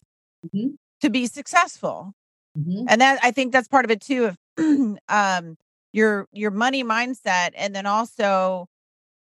[0.53, 0.75] Mhm.
[1.01, 2.13] to be successful.
[2.57, 2.85] Mhm.
[2.87, 4.37] And that I think that's part of it too of
[5.09, 5.57] um
[5.91, 8.67] your your money mindset and then also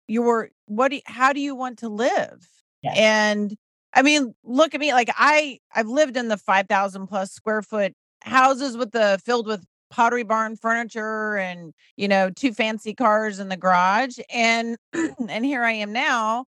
[0.09, 2.49] your what do you, how do you want to live?
[2.83, 2.97] Yes.
[2.99, 3.57] And
[3.95, 7.95] I mean, look at me like I I've lived in the 5000 plus square foot
[8.25, 13.49] houses with the filled with pottery barn furniture and you know two fancy cars in
[13.49, 14.77] the garage and
[15.29, 16.47] and here I am now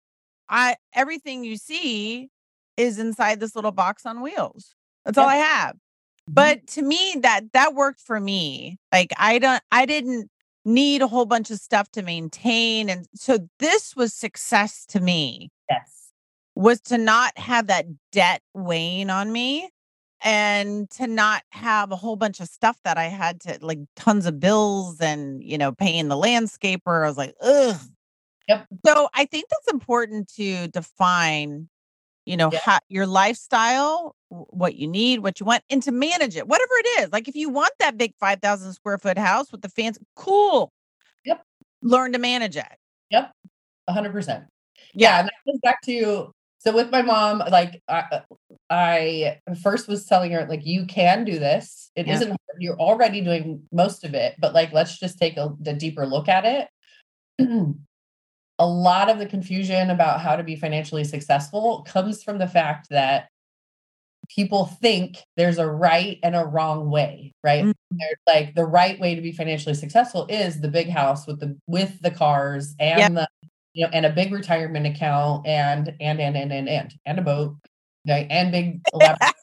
[0.49, 2.29] I everything you see
[2.77, 4.75] is inside this little box on wheels.
[5.05, 5.75] That's all I have.
[5.75, 6.35] Mhm.
[6.35, 8.79] But to me that that worked for me.
[8.93, 10.31] Like I don't I didn't
[10.65, 15.51] need a whole bunch of stuff to maintain and so this was success to me
[15.69, 16.13] yes.
[16.55, 19.69] was to not have that debt weighing on me
[20.25, 24.27] and to not have a whole bunch of stuff that I had to like tons
[24.27, 27.05] of bills and you know paying the landscaper.
[27.05, 27.77] I was like, ugh.
[28.49, 28.67] Yep.
[28.87, 31.69] So I think that's important to define,
[32.27, 32.59] you know, Yeah.
[32.65, 37.03] how your lifestyle, what you need, what you want, and to manage it, whatever it
[37.03, 37.13] is.
[37.13, 40.73] Like if you want that big five thousand square foot house with the fans, cool.
[41.25, 41.43] Yep.
[41.83, 42.67] Learn to manage it.
[43.11, 43.33] Yep.
[43.89, 44.47] 100%.
[44.95, 45.21] Yeah.
[45.21, 46.33] And that goes back to
[46.65, 48.21] so with my mom, like I,
[48.71, 51.91] I first was telling her, like, you can do this.
[51.97, 52.21] It Yeah.
[52.21, 52.39] not hard.
[52.61, 56.29] You're already doing most of it, but like, let's just take a, a deeper look
[56.29, 56.69] at it.
[58.61, 62.87] a lot of the confusion about how to be financially successful comes from the fact
[62.91, 63.29] that
[64.29, 67.65] people think there's a right and a wrong way, right?
[67.65, 67.75] Mhm.
[67.91, 71.59] They're like the right way to be financially successful is the big house with the
[71.67, 73.29] with the cars and the
[73.75, 77.23] you know and a big retirement account and and and and and and and a
[77.23, 77.57] boat,
[78.09, 78.27] right?
[78.31, 79.35] And big elaborate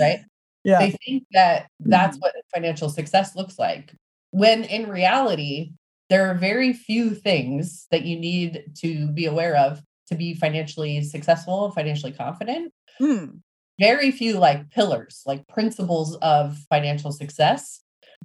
[0.00, 0.20] right?
[0.64, 0.78] Yeah.
[0.80, 2.22] They think that that's Mhm.
[2.22, 3.94] what financial success looks like.
[4.32, 5.72] When in reality,
[6.10, 11.02] there are very few things that you need to be aware of to be financially
[11.02, 12.72] successful, financially confident.
[12.98, 13.26] Hmm.
[13.80, 17.80] Very few like pillars, like principles of financial success.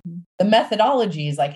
[0.07, 0.23] Mhm.
[0.39, 1.55] The methodologies, like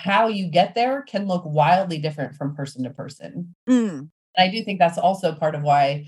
[0.00, 3.54] how you get there, can look wildly different from person to person.
[3.68, 3.98] Mm.
[4.00, 6.06] And I do think that's also part of why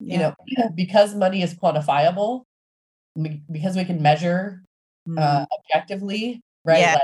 [0.00, 0.34] you know
[0.76, 2.44] because money is quantifiable
[3.52, 4.62] because we can measure
[5.08, 5.18] Mm.
[5.20, 6.94] uh objectively right Yeah.
[6.94, 7.02] like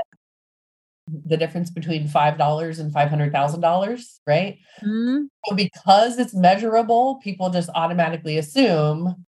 [1.29, 4.57] the difference between $5 and $500,000, right?
[4.83, 5.27] Mhm.
[5.47, 9.25] So because it's measurable, people just automatically assume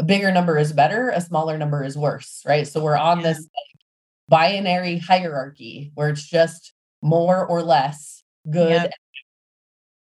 [0.00, 2.66] a bigger number is better, a smaller number is worse, right?
[2.68, 3.32] So we're on Yeah.
[3.34, 3.48] this
[4.30, 8.70] binary hierarchy where it's just more or less good.
[8.70, 8.92] Yep.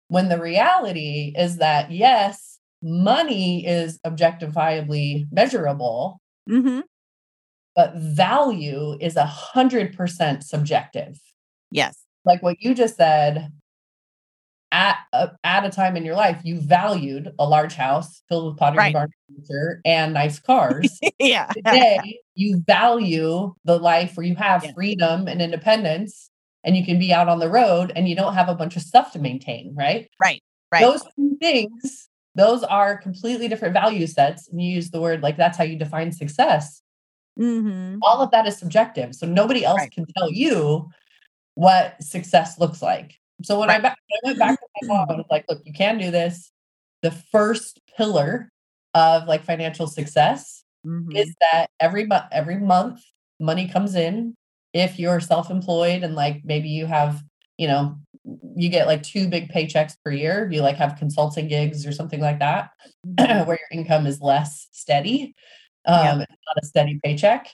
[0.08, 6.84] When the reality is that, yes, money is objectifiably measurable, Mhm.
[7.76, 11.20] but value is a hundred percent subjective.
[11.72, 11.98] Yes.
[12.26, 13.52] Like what you just said,
[14.74, 18.58] at a, at a time in your life, you valued a large house filled with
[18.58, 18.94] pottery Right.
[18.94, 21.00] barn furniture and nice cars.
[21.20, 21.48] yeah.
[21.54, 24.74] Today, you value the life where you have Yeah.
[24.74, 26.32] freedom and independence,
[26.64, 28.82] and you can be out on the road, and you don't have a bunch of
[28.82, 29.74] stuff to maintain.
[29.76, 30.10] Right?
[30.20, 30.42] Right.
[30.72, 30.82] Right.
[30.82, 34.48] Those two things, those are completely different value sets.
[34.50, 36.82] And you use the word like that's how you define success
[37.40, 37.98] Mhm.
[38.04, 39.14] all of that is subjective.
[39.16, 39.92] So nobody else Right.
[39.92, 40.90] can tell you
[41.56, 43.20] what success looks like.
[43.42, 43.84] So when I, Right.
[43.84, 46.52] when I went back to my mom, I was like, look, you can do this.
[47.02, 48.50] The first pillar
[48.94, 51.16] of like financial success Mhm.
[51.18, 53.02] is that every month, every month
[53.40, 54.36] money comes in.
[54.74, 57.22] If you're self-employed and like maybe you have,
[57.58, 57.98] you know,
[58.56, 62.22] you get like two big paychecks per year, you like have consulting gigs or something
[62.22, 62.70] like that
[63.20, 63.46] Mhm.
[63.48, 65.36] where your income is less steady.
[65.86, 67.48] Um, it's not a steady paycheck.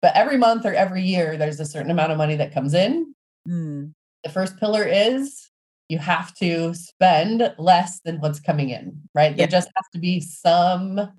[0.00, 3.14] But every month or every year, there's a certain amount of money that comes in.
[3.48, 3.92] Mm.
[4.24, 5.50] The first pillar is
[5.88, 9.36] you have to spend less than what's coming in, right?
[9.36, 9.50] There Yep.
[9.50, 11.12] just has to be some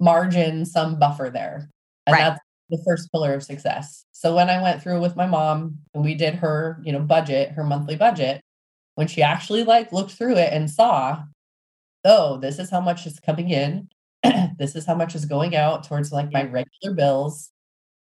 [0.00, 1.70] margin, some buffer there.
[2.06, 2.20] And Right.
[2.20, 4.04] that's the first pillar of success.
[4.12, 7.52] So when I went through with my mom and we did her, you know, budget,
[7.52, 8.40] her monthly budget,
[8.96, 11.22] when she actually like looked through it and saw,
[12.04, 13.88] oh, this is how much is coming in.
[14.58, 17.50] this is how much is going out towards like my regular bills.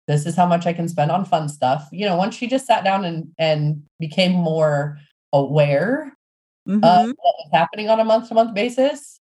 [0.07, 1.87] This is how much I can spend on fun stuff.
[1.91, 4.97] You know, once she just sat down and and became more
[5.31, 6.13] aware
[6.67, 6.81] of Mhm.
[6.81, 9.19] what was happening on a month to month basis,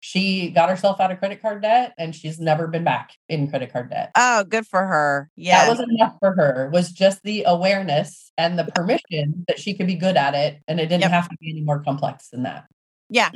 [0.00, 3.72] she got herself out of credit card debt and she's never been back in credit
[3.72, 4.10] card debt.
[4.16, 5.30] Oh, good for her.
[5.36, 5.64] Yeah.
[5.66, 9.86] That was enough for her, was just the awareness and the permission that she could
[9.86, 10.60] be good at it.
[10.66, 11.10] And it didn't Yep.
[11.12, 12.64] have to be any more complex than that.
[13.10, 13.30] Yeah,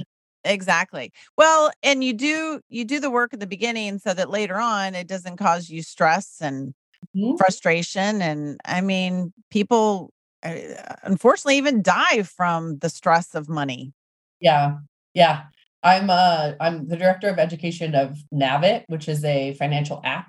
[0.46, 1.12] exactly.
[1.36, 4.94] Well, and you do you do the work at the beginning so that later on
[4.94, 6.74] it doesn't cause you stress and
[7.14, 7.36] Mhm.
[7.38, 8.22] frustration.
[8.22, 10.54] And I mean, people uh,
[11.02, 13.92] unfortunately even die from the stress of money.
[14.40, 14.78] Yeah.
[15.14, 15.44] Yeah.
[15.82, 20.28] I'm uh I'm the director of education of Navit, which is a financial app.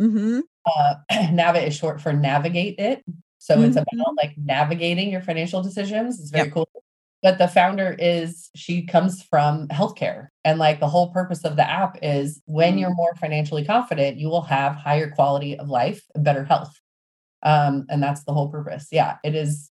[0.00, 0.40] Mm-hmm.
[0.66, 3.04] Uh Navit is short for navigate it.
[3.38, 3.82] So it's Mhm.
[3.82, 6.20] about like navigating your financial decisions.
[6.20, 6.54] It's very Yep.
[6.54, 6.68] cool.
[7.22, 10.28] But the founder is she comes from healthcare.
[10.44, 12.80] And like the whole purpose of the app is when Mm.
[12.80, 16.74] you're more financially confident, you will have higher quality of life, better health.
[17.44, 18.88] Um, and that's the whole purpose.
[18.90, 19.70] Yeah, it is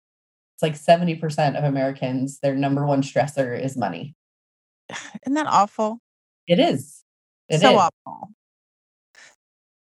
[0.56, 4.16] it's like 70% of Americans, their number one stressor is money.
[5.24, 6.00] Isn't that awful?
[6.48, 7.04] It is.
[7.48, 7.78] It so is.
[7.78, 8.30] awful.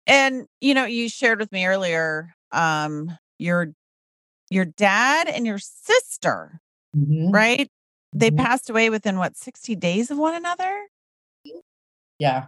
[0.05, 3.73] And you know, you shared with me earlier, um, your
[4.49, 6.61] your dad and your sister,
[6.95, 7.69] Mhm, right?
[8.13, 8.37] They mhm.
[8.37, 10.87] passed away within what 60 days of one another?
[12.19, 12.47] Yeah.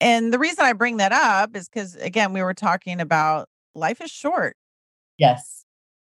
[0.00, 4.00] And the reason I bring that up is because again, we were talking about life
[4.00, 4.56] is short.
[5.18, 5.64] Yes.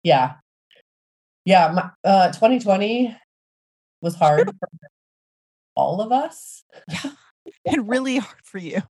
[0.03, 0.35] Yeah.
[1.45, 1.69] Yeah.
[1.73, 3.17] My, uh, 2020
[4.03, 4.69] was hard for
[5.77, 6.65] all of us.
[6.89, 7.11] Yeah.
[7.67, 8.83] And really hard for you.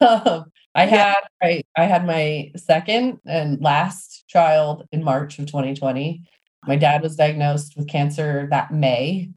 [0.00, 0.88] Um, I Yeah.
[0.88, 6.22] had I, I had my second and last child in March of 2020.
[6.66, 9.30] My dad was diagnosed with cancer that May.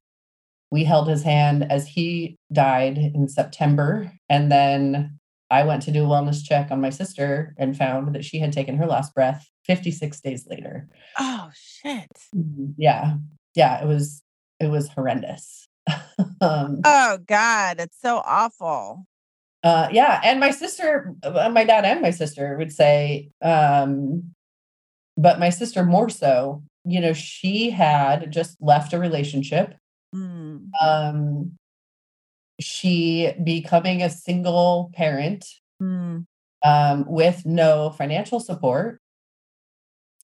[0.72, 4.12] We held his hand as he died in September.
[4.30, 5.18] And then
[5.50, 8.52] I went to do a wellness check on my sister and found that she had
[8.52, 10.88] taken her last breath 56 days later.
[11.18, 12.12] Oh shit.
[12.36, 12.74] Mhm.
[12.78, 13.16] Yeah.
[13.56, 13.82] Yeah.
[13.82, 14.22] It was
[14.60, 15.68] it was horrendous.
[16.42, 19.06] um Oh God, it's so awful.
[19.64, 24.34] Uh, yeah, and my sister, uh, my dad and my sister would say, um,
[25.18, 26.64] but my sister more so.
[26.88, 29.76] You know, she had just left a relationship.
[30.16, 30.70] Mm.
[30.82, 31.58] Um,
[32.60, 35.46] she becoming a single parent
[35.82, 36.26] Mm.
[36.66, 39.00] um, with no financial support,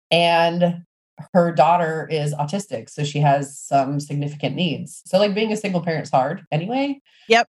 [0.10, 0.84] and
[1.34, 5.04] her daughter is autistic, so she has some significant needs.
[5.06, 7.00] So, like being a single parent's hard anyway.
[7.30, 7.48] Yep.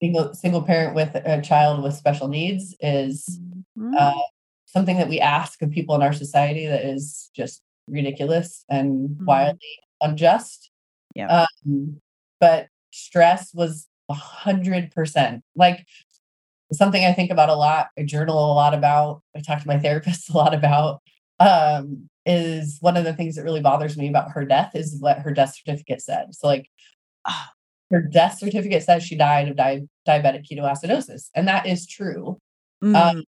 [0.00, 3.38] Being a single parent with a child with special needs is
[3.78, 3.94] Mhm.
[3.98, 4.22] uh,
[4.64, 9.24] something that we ask of people in our society that is just ridiculous and Mhm.
[9.26, 10.70] wildly unjust.
[11.14, 11.46] Yeah.
[11.66, 12.00] Um,
[12.40, 15.86] but stress was a hundred percent like
[16.72, 17.88] something I think about a lot.
[17.98, 19.22] I journal a lot about.
[19.36, 21.02] I talk to my therapist a lot about.
[21.40, 25.18] Um, is one of the things that really bothers me about her death is what
[25.20, 26.34] her death certificate said.
[26.34, 26.68] So like
[27.26, 27.52] Ah.
[27.90, 32.38] her death certificate says she died of di- diabetic ketoacidosis, and that is true.
[32.82, 33.24] Mm,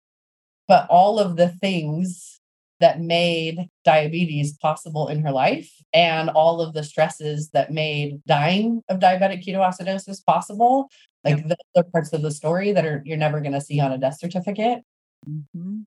[0.68, 2.35] But all of the things
[2.80, 8.82] that made diabetes possible in her life and all of the stresses that made dying
[8.90, 10.90] of diabetic ketoacidosis possible,
[11.24, 11.48] like Yep.
[11.48, 13.98] those are parts of the story that are you're never going to see on a
[13.98, 14.84] death certificate.
[15.28, 15.86] mhm.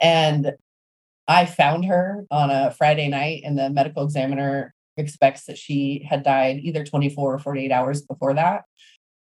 [0.00, 0.52] And
[1.26, 6.22] I found her on a Friday night, and the medical examiner expects that she had
[6.22, 8.62] died either 24 or 48 hours before that.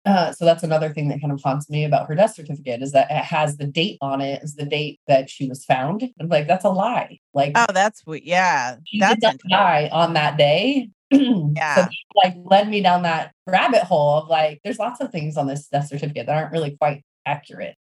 [0.04, 2.92] Uh, so that's another thing that kind of haunts me about her death certificate is
[2.92, 6.04] that it has the date on it, is the date that she was found.
[6.20, 7.20] I'm like, that's a lie.
[7.36, 8.24] Like, Oh, that's what.
[8.24, 10.90] Yeah, she that's did die on that day.
[11.14, 11.76] Yeah.
[11.76, 15.36] So that, like led me down that rabbit hole of like, there's lots of things
[15.36, 17.76] on this death certificate that aren't really quite accurate.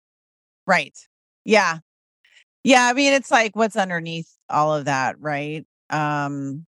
[0.64, 0.97] Right.
[1.45, 1.79] Yeah.
[2.62, 2.87] Yeah.
[2.87, 5.67] I mean, it's like what's underneath all of that, right?
[5.91, 6.67] Um,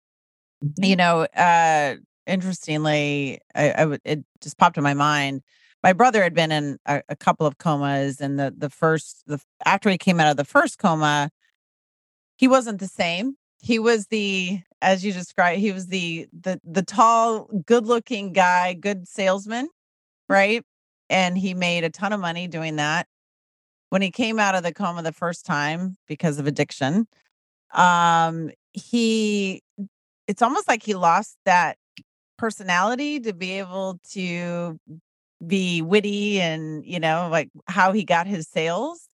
[0.78, 5.42] you know, uh, interestingly, I, I it just popped in my mind.
[5.82, 9.40] My brother had been in a, a couple of comas, and the the first the
[9.64, 11.30] after he came out of the first coma,
[12.36, 13.36] he wasn't the same.
[13.60, 18.74] He was the as you described, he was the the the tall, good looking guy,
[18.74, 19.68] good salesman,
[20.28, 20.62] right?
[21.08, 23.06] And he made a ton of money doing that.
[23.90, 27.06] When he came out of the coma the first time because of addiction,
[27.72, 29.62] um, he
[30.26, 31.78] it's almost like he lost that
[32.38, 34.78] personality to be able to
[35.46, 39.08] be witty and you know like how he got his sales.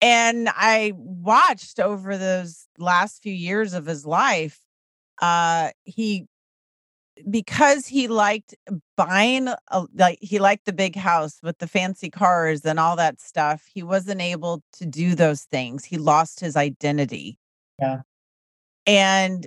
[0.00, 4.58] And i watched over those last few years of his life
[5.20, 6.26] uh he
[7.28, 8.54] because he liked
[8.96, 13.20] buying a, like he liked the big house with the fancy cars and all that
[13.20, 15.84] stuff he wasn't able to do those things.
[15.84, 17.38] He lost his identity.
[17.80, 18.02] Yeah.
[18.86, 19.46] and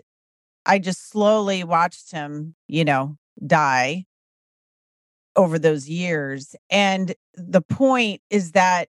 [0.65, 4.05] i just slowly watched him you know die
[5.35, 8.87] over those years and the point is that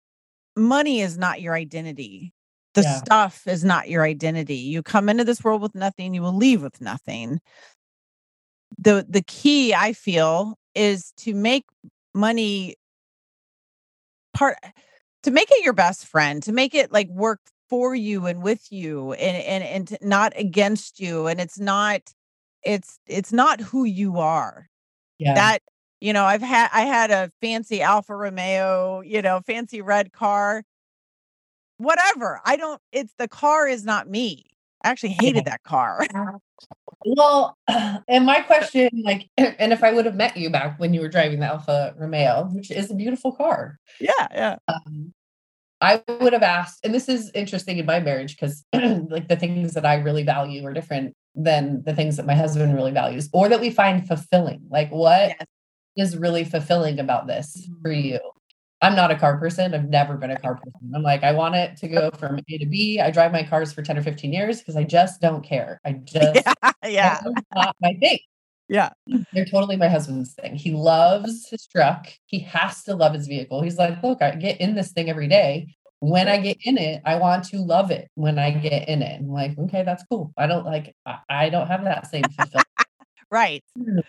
[0.59, 2.33] money is not your identity.
[2.75, 2.99] The Yeah.
[2.99, 4.57] stuff is not your identity.
[4.57, 7.41] You come into this world with nothing you will leave with nothing.
[8.79, 11.65] The the key i feel is to make
[12.15, 12.77] money
[14.35, 14.57] part
[15.25, 18.71] to make it your best friend to make it like work for you and with
[18.73, 22.01] you and and and not against you and it's not
[22.63, 24.69] it's it's not who you are.
[25.19, 25.35] Yeah.
[25.35, 25.63] that
[26.01, 30.63] you know i've had i had a fancy alfa romeo you know fancy red car.
[31.79, 34.47] Whatever i don't it's the car is not me.
[34.85, 36.07] I actually hated that car.
[37.05, 37.57] Well,
[38.09, 41.09] and my question, like, and if I would have met you back when you were
[41.09, 44.57] driving the Alfa Romeo, which is a beautiful car, yeah yeah.
[44.67, 45.15] Um,
[45.81, 49.75] I would have asked, and this is interesting in my marriage because, like, the things
[49.75, 53.49] that I really value are different than the things that my husband really values, or
[53.49, 54.63] that we find fulfilling.
[54.71, 55.37] Like, what
[55.97, 56.17] is Yes.
[56.17, 58.05] really fulfilling about this for Mm.
[58.05, 58.21] you?
[58.83, 59.75] I'm not a car person.
[59.75, 60.93] I've never been a car person.
[60.95, 63.01] I'm like, I want it to go from A to B.
[63.01, 65.81] I drive my cars for 10 or 15 years because I just don't care.
[65.85, 66.47] I just
[66.85, 67.21] yeah yeah
[67.55, 68.19] not my thing.
[68.69, 69.25] Yeah mm.
[69.33, 70.57] They're totally my husband's thing.
[70.57, 72.09] He loves his truck.
[72.27, 73.63] He has to love his vehicle.
[73.63, 75.75] He's like, look, I get in this thing every day.
[76.01, 79.21] When I get in it, I want to love it when I get in it.
[79.21, 80.33] I'm like, okay, that's cool.
[80.37, 82.67] I don't like, I, I don't have that same fulfillment.
[83.31, 84.01] right mm.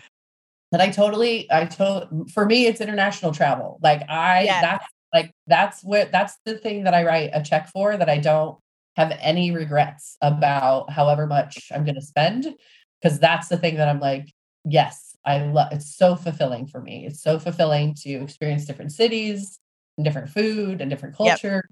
[0.72, 3.80] but I totally, I totally, for me, it's international travel.
[3.82, 4.62] Like I, Yes.
[4.62, 8.20] that's like, that's what, that's the thing that I write a check for that I
[8.20, 8.58] don't
[8.96, 12.54] have any regrets about however much I'm going to spend.
[13.02, 14.30] Cause that's the thing that I'm like,
[14.70, 17.06] yes, I love, it's so fulfilling for me.
[17.06, 19.60] It's so fulfilling to experience different cities
[19.98, 21.64] and different food and different culture.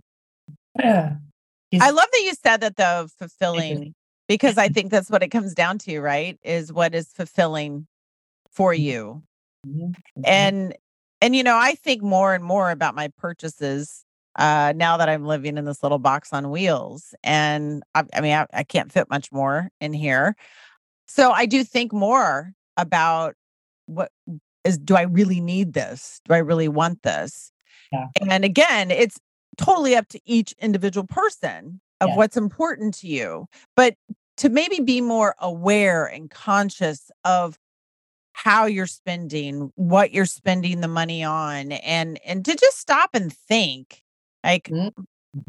[1.71, 3.93] He's- I love that you said that though, fulfilling,
[4.27, 6.39] because I think that's what it comes down to, right?
[6.43, 7.87] Is what is fulfilling
[8.51, 8.79] for Mhm.
[8.79, 9.23] you.
[9.65, 10.23] Mhm, mhm.
[10.25, 10.75] And
[11.21, 14.03] and you know, I think more and more about my purchases
[14.37, 17.15] uh now that I'm living in this little box on wheels.
[17.23, 20.35] And I, I mean, I, I can't fit much more in here.
[21.07, 23.35] So I do think more about
[23.87, 24.11] what
[24.65, 26.21] is do I really need this?
[26.27, 27.51] Do I really want this?
[27.91, 28.07] Yeah.
[28.29, 29.19] And again, it's
[29.57, 32.15] totally up to each individual person of Yeah.
[32.15, 33.47] what's important to you.
[33.75, 33.95] But
[34.37, 37.57] to maybe be more aware and conscious of
[38.33, 43.33] how you're spending, what you're spending the money on, and and to just stop and
[43.33, 44.03] think,
[44.43, 44.91] like, Mhm,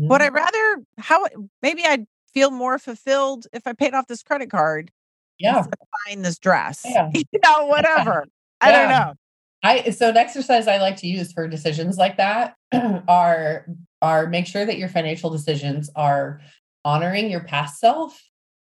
[0.08, 0.22] would.
[0.22, 1.26] I rather how
[1.62, 4.90] maybe I'd feel more fulfilled if I paid off this credit card
[5.38, 5.64] Yeah.
[6.06, 6.82] buying this dress.
[6.94, 7.10] Yeah.
[7.12, 8.26] You know, whatever.
[8.60, 9.14] I don't know.
[9.62, 12.54] I so an exercise I like to use for decisions like that
[13.08, 13.66] are
[14.02, 16.40] are make sure that your financial decisions are
[16.84, 18.20] honoring your past self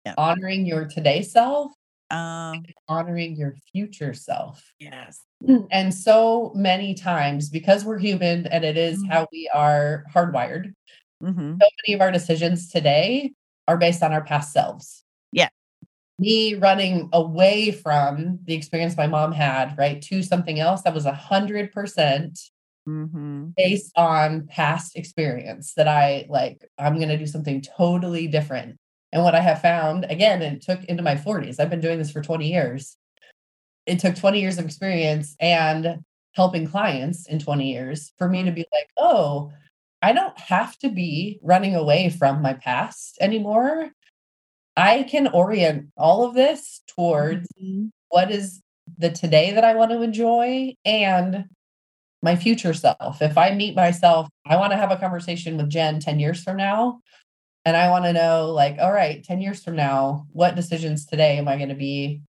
[0.05, 0.15] Yeah.
[0.17, 1.73] honoring your today self,
[2.11, 4.63] Um, honoring your future self.
[4.79, 5.23] yes.
[5.73, 9.11] And so many times, because we're human and it is Mhm.
[9.11, 10.73] how we are hardwired,
[11.21, 13.33] hmm so many of our decisions today
[13.67, 15.03] are based on our past selves.
[16.19, 21.07] Me running away from the experience my mom had, right, to something else that was
[21.07, 22.39] a hundred percent
[22.87, 28.77] hmm based on past experience that I like, I'm going to do something totally different.
[29.13, 31.59] And what I have found, again, it took into my 40s.
[31.59, 32.97] I've been doing this for 20 years.
[33.87, 36.01] It took 20 years of experience and
[36.35, 39.53] helping clients in 20 years for me to be like, oh,
[40.03, 43.91] I don't have to be running away from my past anymore.
[44.77, 47.91] I can orient all of this towards Mhm.
[48.09, 48.63] what is
[48.99, 51.47] the today that I want to enjoy and
[52.23, 53.23] my future self.
[53.23, 56.57] If I meet myself, I want to have a conversation with Jen 10 years from
[56.57, 57.01] now.
[57.65, 61.39] And I want to know, like, all right, 10 years from now, what decisions today
[61.39, 62.23] am I going to be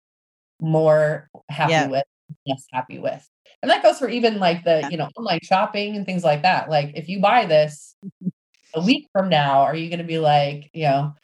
[0.60, 1.88] more happy Yeah.
[1.88, 2.04] with,
[2.46, 3.28] less happy with?
[3.62, 4.88] And that goes for even like the, Yeah.
[4.90, 6.70] you know, online shopping and things like that.
[6.70, 7.96] Like, if you buy this
[8.74, 11.14] a week from now, are you going to be like, you know,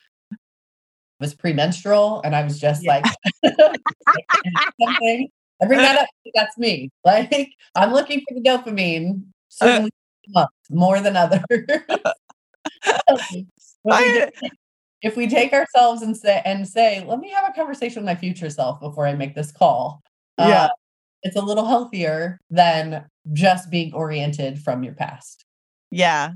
[1.23, 3.01] was premenstrual and I was just Yeah.
[3.01, 3.07] like
[4.81, 5.29] something.
[5.63, 6.09] I bring that up.
[6.35, 6.91] That's me.
[7.05, 11.41] Like I'm looking for the dopamine certain weeks of the month more than others.
[13.91, 14.31] I-
[15.03, 18.15] if we take ourselves and say and say, let me have a conversation with my
[18.15, 20.01] future self before I make this call.
[20.39, 20.69] uh, Yeah.
[21.25, 25.45] it's a little healthier than just being oriented from your past.
[25.91, 26.31] Yeah.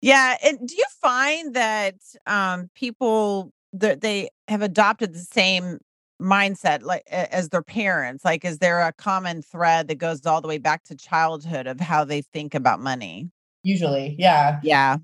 [0.00, 0.36] Yeah.
[0.42, 1.96] And do you find that
[2.26, 5.78] um people they have adopted the same
[6.20, 8.24] mindset like as their parents?
[8.24, 11.80] Like is there a common thread that goes all the way back to childhood of
[11.80, 13.30] how they think about money?
[13.62, 14.60] Usually, yeah.
[14.62, 14.98] Yeah.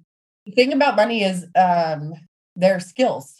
[0.47, 2.14] The thing about money is um
[2.57, 3.35] their skills,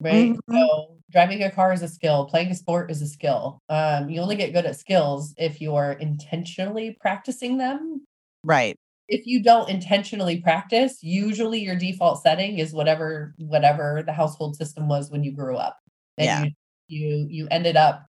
[0.00, 0.32] right?
[0.34, 0.40] Mhm.
[0.50, 3.60] So driving a car is a skill, playing a sport is a skill.
[3.68, 8.06] Um, you only get good at skills if you're intentionally practicing them.
[8.42, 8.78] Right.
[9.08, 14.88] If you don't intentionally practice, usually your default setting is whatever whatever the household system
[14.88, 15.78] was when you grew up.
[16.18, 16.44] And Yeah.
[16.44, 16.50] you
[16.88, 18.06] you you ended up,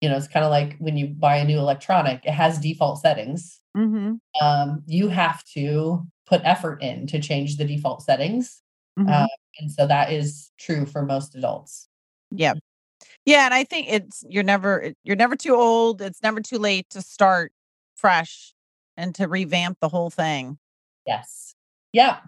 [0.00, 3.00] you know, it's kind of like when you buy a new electronic, it has default
[3.00, 4.16] settings Mm-hmm.
[4.46, 8.60] um, you have to put effort in to change the default settings.
[8.98, 9.10] Mm-hmm.
[9.10, 9.26] Uh,
[9.60, 11.88] and so that is true for most adults.
[12.30, 12.52] yeah
[13.24, 16.02] Yeah, and I think it's you're never you're never too old.
[16.02, 17.52] It's never too late to start
[17.94, 18.52] fresh
[18.96, 20.58] and to revamp the whole thing.
[21.06, 21.54] Yes.
[21.92, 22.18] Yeah.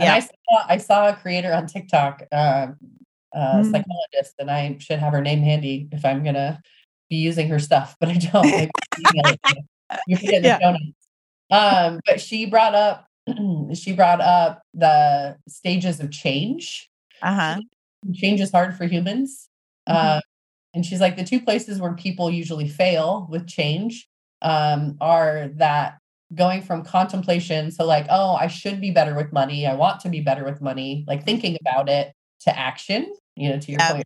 [0.00, 0.32] And I saw
[0.68, 2.68] I saw a creator on TikTok, uh,
[3.36, 3.64] Mm.
[3.70, 6.60] psychologist, and I should have her name handy if I'm gonna
[7.10, 8.44] be using her stuff, but I don't.
[8.50, 9.56] Maybe email it to
[10.08, 10.16] you.
[10.16, 10.58] Can get in the Yeah.
[10.60, 11.08] show notes.
[11.50, 13.06] Um, but she brought up
[13.74, 16.88] she brought up the stages of change.
[17.22, 17.60] Uh-huh.
[18.14, 19.48] change is hard for humans.
[19.88, 19.94] Mhm.
[19.94, 20.20] Uh,
[20.74, 24.08] and she's like, the two places where people usually fail with change
[24.42, 25.98] um, are that
[26.34, 30.08] going from contemplation, so like, oh, I should be better with money, I want to
[30.08, 33.92] be better with money, like thinking about it, to action, you know, to your Yeah.
[33.92, 34.04] point.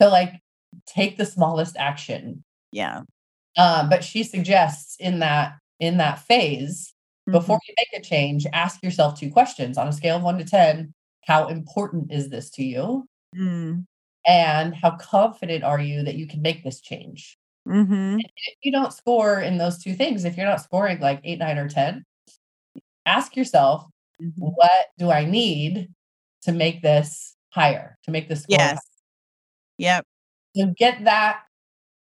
[0.00, 0.40] So like,
[0.86, 2.44] take the smallest action.
[2.70, 3.02] Yeah.
[3.56, 6.94] Um, but she suggests in that in that phase,
[7.26, 7.68] before Mhm.
[7.68, 10.94] you make a change, ask yourself two questions on a scale of one to ten.
[11.26, 13.06] How important is this to you?
[13.36, 13.86] Mm.
[14.24, 17.36] and how confident are you that you can make this change
[17.66, 18.18] Mhm.
[18.20, 21.58] if you don't score in those two things if you're not scoring like 8 9
[21.58, 22.04] or 10
[23.06, 23.84] ask yourself
[24.20, 24.32] Mhm.
[24.36, 25.88] what do i need
[26.42, 28.80] to make this higher to make this score Yes.
[29.78, 30.06] Yep.
[30.56, 31.42] so get that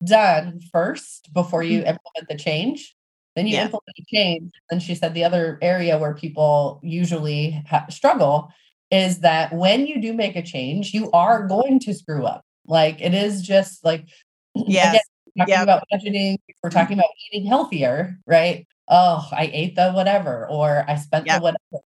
[0.06, 2.96] done first before you implement the change
[3.36, 3.64] then you Yeah.
[3.66, 8.52] implement the change Then she said the other area where people usually ha- struggle
[8.92, 13.02] is that when you do make a change you are going to screw up like
[13.02, 14.08] it is just like
[14.56, 14.90] Yes.
[14.96, 15.02] again,
[15.38, 15.64] talking Yep.
[15.64, 20.96] about budgeting we're talking about eating healthier right oh i ate the whatever or i
[20.96, 21.38] spent Yep.
[21.38, 21.84] the whatever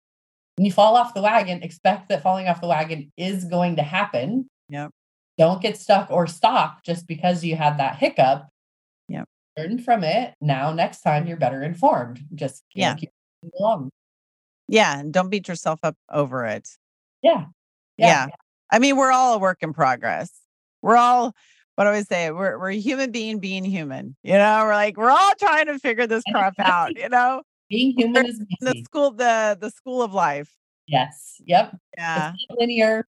[0.55, 3.83] when you fall off the wagon expect that falling off the wagon is going to
[3.83, 4.91] happen Yep.
[5.37, 8.47] don't get stuck or stop just because you had that hiccup
[9.09, 9.25] Yep.
[9.57, 12.95] learn from it now next time you're better informed just Yeah.
[12.95, 13.09] keep
[13.43, 13.89] moving along
[14.69, 14.99] Yeah.
[14.99, 16.69] And don't beat yourself up over it.
[17.21, 17.45] yeah
[17.97, 18.27] Yeah.
[18.71, 20.31] I mean, we're all a work in progress.
[20.81, 21.35] We're all
[21.75, 22.31] what do I say?
[22.31, 24.15] We're we're a human being being human.
[24.23, 27.41] You know, we're like, we're all trying to figure this crap out, you know?
[27.69, 30.51] being human is The school the the school of life.
[30.85, 32.33] yes yep Yeah.
[32.35, 33.07] it's linear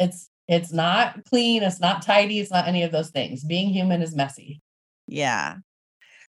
[0.00, 4.02] it's it's not clean it's not tidy it's not any of those things being human
[4.02, 4.60] is messy
[5.06, 5.58] Yeah.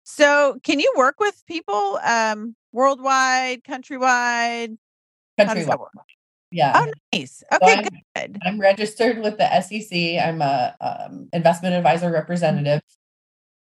[0.05, 4.77] So can you work with people um worldwide, countrywide?
[5.41, 5.79] Countrywide?
[6.51, 6.73] Yeah.
[6.75, 7.43] Oh, nice.
[7.51, 8.39] So Okay, I'm good.
[8.45, 10.23] I'm registered with the SEC.
[10.23, 12.81] I'm a um, investment advisor representative.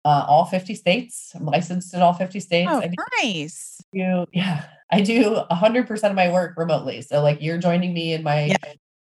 [0.05, 1.33] Uh, all 50 states.
[1.35, 2.71] I'm licensed in all 50 states.
[2.73, 2.91] Oh, I
[3.23, 3.83] nice.
[3.93, 7.03] do, yeah, I do 100% of my work remotely.
[7.03, 8.57] So like you're joining me in my Yeah.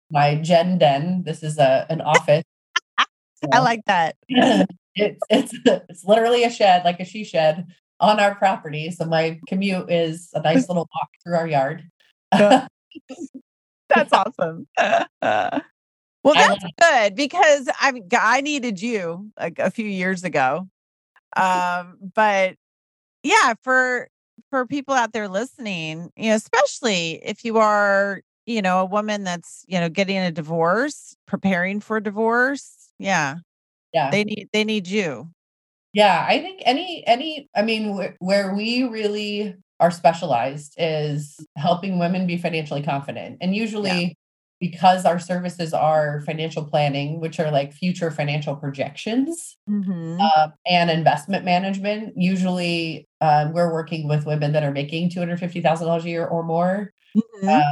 [0.09, 1.23] my Jen Den.
[1.23, 2.43] This is a an office.
[3.53, 4.15] I like that.
[4.29, 7.67] it's it's it's literally a shed, like a she shed
[7.99, 8.89] on our property.
[8.89, 11.83] So my commute is a nice little walk through our yard.
[12.33, 12.67] Yeah.
[13.89, 14.67] That's awesome.
[15.21, 15.61] well,
[16.23, 20.67] that's good because I I needed you like a few years ago.
[21.35, 22.55] Um, but
[23.23, 24.09] yeah, for
[24.49, 29.23] for people out there listening, you know, especially if you are, you know, a woman
[29.23, 33.35] that's, you know, getting a divorce, preparing for divorce, yeah,
[33.93, 34.09] yeah.
[34.11, 35.29] they need they need you.
[35.93, 41.99] Yeah, I think any any I mean where, where we really are specialized is helping
[41.99, 43.37] women be financially confident.
[43.41, 44.15] And usually
[44.59, 50.19] because our services are financial planning, which are like future financial projections Mhm.
[50.19, 56.09] uh, and investment management, usually um, we're working with women that are making $250,000 a
[56.09, 56.91] year or more.
[57.15, 57.47] Mhm.
[57.47, 57.71] Uh,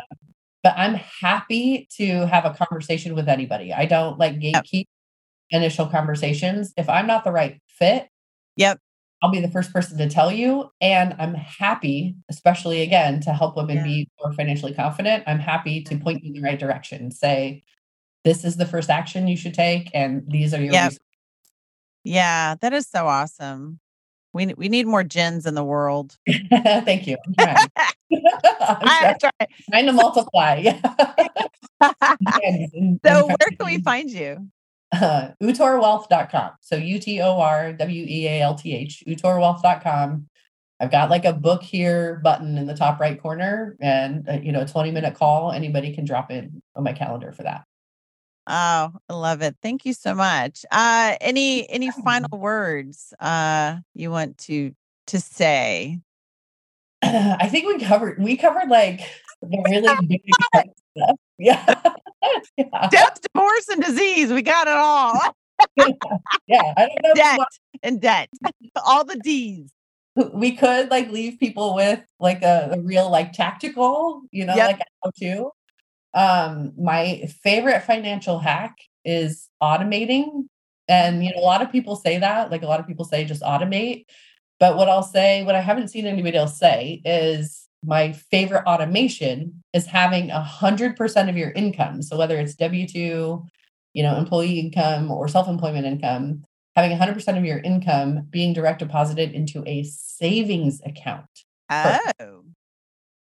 [0.62, 3.74] but I'm happy to have a conversation with anybody.
[3.74, 4.86] I don't like gatekeep
[5.52, 6.74] initial conversations.
[6.78, 8.10] If I'm not the right fit,
[8.58, 8.80] Yep.
[9.22, 10.70] I'll be the first person to tell you.
[10.82, 13.84] And I'm happy, especially again, to help women Yeah.
[13.84, 15.24] be more financially confident.
[15.26, 16.04] I'm happy to mm-hmm.
[16.04, 17.12] point you in the right direction.
[17.12, 17.64] Say,
[18.24, 20.84] this is the first action you should take, and these are your Yep.
[20.84, 21.00] resources.
[22.04, 23.80] Yeah, that is so awesome.
[24.34, 26.18] We we need more Jens in the world.
[26.52, 27.18] Thank you.
[27.26, 27.58] I'm trying.
[28.62, 30.64] I'm trying, trying to multiply.
[33.06, 34.48] So where can we find you?
[35.02, 36.52] uh, utorwealth.com.
[36.62, 40.28] So U T O R W E A L T H, utorwealth.com.
[40.80, 44.52] I've got like a book here button in the top right corner and, uh, you
[44.52, 45.52] know, a 20 minute call.
[45.52, 47.64] Anybody can drop in on my calendar for that.
[48.48, 49.56] Oh, I love it.
[49.62, 50.66] Thank you so much.
[50.72, 54.74] Uh any any final words uh you want to
[55.08, 56.00] to say?
[57.02, 59.02] I think we covered, we covered like
[59.50, 60.22] really big
[60.54, 60.66] stuff.
[61.38, 61.66] Yeah.
[62.58, 62.88] yeah.
[62.90, 64.32] Death, divorce, and disease.
[64.32, 65.20] We got it all.
[66.48, 66.74] Yeah.
[66.78, 67.14] I don't know.
[67.14, 67.40] Debt
[67.84, 68.30] and debt.
[68.86, 69.70] all the D's.
[70.34, 74.68] we could like leave people with like a, a real like tactical, you know, Yep.
[74.68, 75.52] like how to.
[76.14, 80.46] Um, my favorite financial hack is automating.
[80.88, 83.26] And you know, a lot of people say that, like a lot of people say
[83.26, 84.06] just automate.
[84.60, 89.64] But what I'll say, what I haven't seen anybody else say is my favorite automation
[89.74, 92.02] is having a hundred percent of your income.
[92.02, 93.46] So whether it's W 2,
[93.94, 96.44] you know, employee income or self-employment income,
[96.76, 101.26] having 100% of your income being direct deposited into a savings account
[102.20, 102.44] Oh.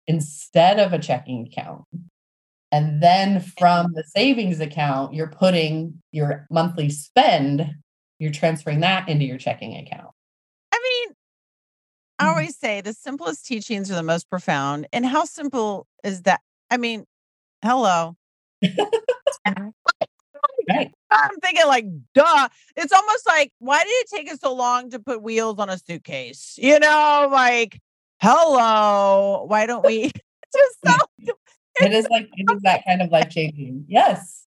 [0.08, 1.86] instead of a checking account.
[2.72, 7.66] And then from the savings account, you're putting your monthly spend,
[8.20, 10.10] you're transferring that into your checking account.
[12.20, 12.30] I Mhm.
[12.30, 14.88] always say the simplest teachings are the most profound.
[14.92, 16.42] And how simple is that?
[16.72, 17.06] I mean,
[17.64, 18.16] hello.
[20.70, 20.92] Right.
[21.12, 22.50] I'm thinking like, duh.
[22.76, 25.78] It's almost like, why did it take us so long to put wheels on a
[25.78, 26.56] suitcase?
[26.62, 27.80] You know, like,
[28.22, 29.46] hello.
[29.48, 30.04] Why don't we
[30.54, 31.34] just so
[31.80, 33.86] It is like it is that kind of life changing.
[33.88, 34.46] Yes.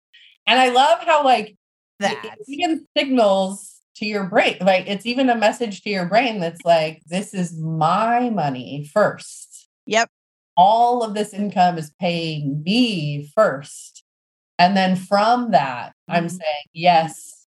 [0.46, 1.56] And I love how like
[2.00, 2.36] that?
[2.46, 4.56] even signals to your brain.
[4.60, 9.68] Like it's even a message to your brain that's like, this is my money first.
[9.86, 10.08] Yep.
[10.56, 14.04] all of this income is paying me first.
[14.56, 16.30] And then from that, I'm Mhm.
[16.30, 17.46] saying, yes,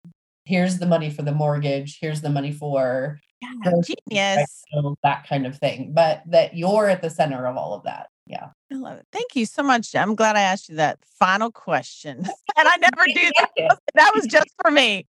[0.45, 3.19] here's the money for the mortgage, here's the money for
[3.65, 3.71] Yeah,
[4.09, 4.63] genius.
[5.03, 5.93] that kind of thing.
[5.93, 8.07] But that you're at the center of all of that.
[8.25, 8.47] Yeah.
[8.71, 9.05] I love it.
[9.11, 9.93] Thank you so much.
[9.95, 12.17] I'm glad I asked you that final question.
[12.57, 13.77] and I never do that.
[13.95, 15.05] That was just for me.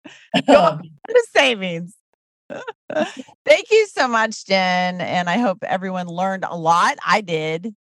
[0.46, 1.94] Go Um, to savings.
[3.44, 5.00] Thank you so much, Jen.
[5.00, 6.98] And I hope everyone learned a lot.
[7.06, 7.74] I did.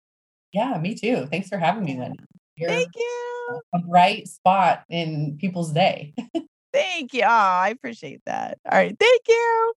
[0.53, 1.27] yeah, me too.
[1.31, 2.15] Thanks for having me, Lynn.
[2.55, 3.61] You're Thank you.
[3.73, 6.13] a bright spot in people's day.
[6.73, 7.23] Thank you.
[7.23, 8.59] Oh, I appreciate that.
[8.69, 8.95] All right.
[8.99, 9.73] Thank you.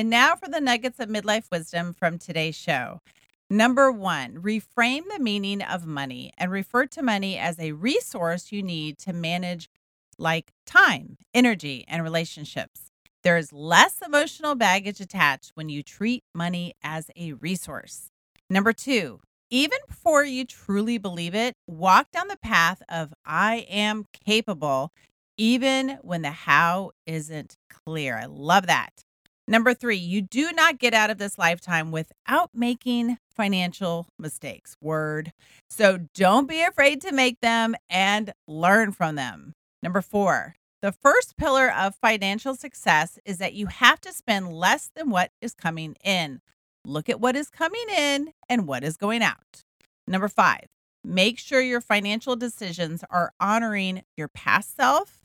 [0.00, 3.02] And now for the nuggets of midlife wisdom from today's show.
[3.50, 8.62] Number one, reframe the meaning of money and refer to money as a resource you
[8.62, 9.68] need to manage
[10.16, 12.92] like time, energy, and relationships.
[13.24, 18.08] There is less emotional baggage attached when you treat money as a resource.
[18.48, 19.20] Number two,
[19.50, 24.92] even before you truly believe it, walk down the path of I am capable,
[25.36, 28.16] even when the how isn't clear.
[28.16, 29.04] I love that.
[29.50, 34.76] Number three, you do not get out of this lifetime without making financial mistakes.
[34.80, 35.32] Word.
[35.68, 39.54] So don't be afraid to make them and learn from them.
[39.82, 44.88] Number four, the first pillar of financial success is that you have to spend less
[44.94, 46.42] than what is coming in.
[46.84, 49.64] Look at what is coming in and what is going out.
[50.06, 50.66] Number five,
[51.02, 55.19] make sure your financial decisions are honoring your past self,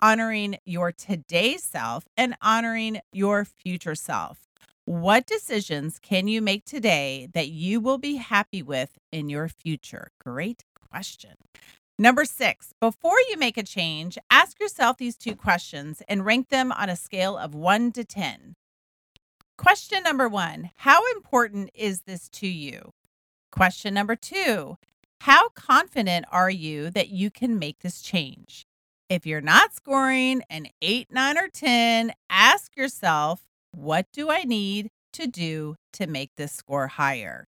[0.00, 4.48] honoring your today self, and honoring your future self.
[4.84, 10.10] What decisions can you make today that you will be happy with in your future?
[10.18, 11.34] Great question.
[11.98, 16.72] Number six, before you make a change, ask yourself these two questions and rank them
[16.72, 18.54] on a scale of one to 10.
[19.58, 22.92] Question number one How important is this to you?
[23.52, 24.78] Question number two
[25.20, 28.64] How confident are you that you can make this change?
[29.10, 33.42] If you're not scoring an 8, 9, or 10, ask yourself,
[33.72, 37.48] what do I need to do to make this score higher?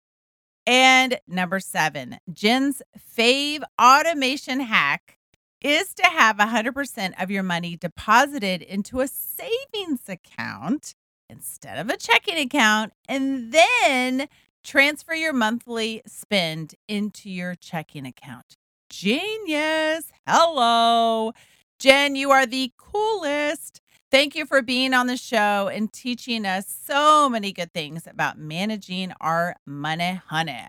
[0.67, 5.17] And number seven, Jen's fave automation hack
[5.61, 10.93] is to have 100% of your money deposited into a savings account
[11.29, 14.27] instead of a checking account, and then
[14.61, 18.57] transfer your monthly spend into your checking account.
[18.89, 20.11] Genius.
[20.27, 21.33] Hello.
[21.79, 23.81] Jen, you are the coolest.
[24.11, 28.37] Thank you for being on the show and teaching us so many good things about
[28.37, 30.67] managing our money, honey.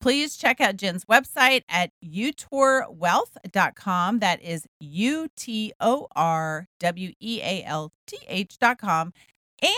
[0.00, 4.20] Please check out Jen's website at utorwealth.com.
[4.20, 9.12] That is U T O R W E A L T H.com.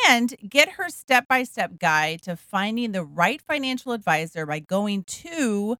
[0.06, 5.04] And get her step by step guide to finding the right financial advisor by going
[5.04, 5.76] to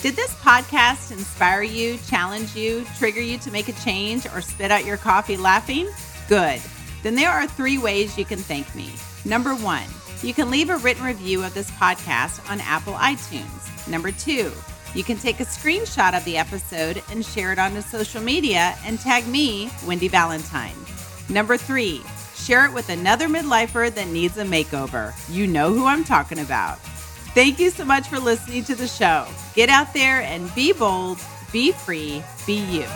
[0.00, 4.70] Did this podcast inspire you, challenge you, trigger you to make a change, or spit
[4.70, 5.88] out your coffee laughing?
[6.28, 6.60] Good.
[7.02, 8.92] Then there are three ways you can thank me.
[9.24, 9.88] Number one,
[10.22, 13.88] you can leave a written review of this podcast on Apple iTunes.
[13.88, 14.52] Number two,
[14.94, 19.00] you can take a screenshot of the episode and share it onto social media and
[19.00, 20.76] tag me, Wendy Valentine.
[21.28, 22.02] Number three,
[22.36, 25.12] share it with another midlifer that needs a makeover.
[25.28, 26.78] You know who I'm talking about.
[27.34, 29.26] Thank you so much for listening to the show.
[29.58, 31.18] Get out there and be bold,
[31.50, 32.86] be free, be you.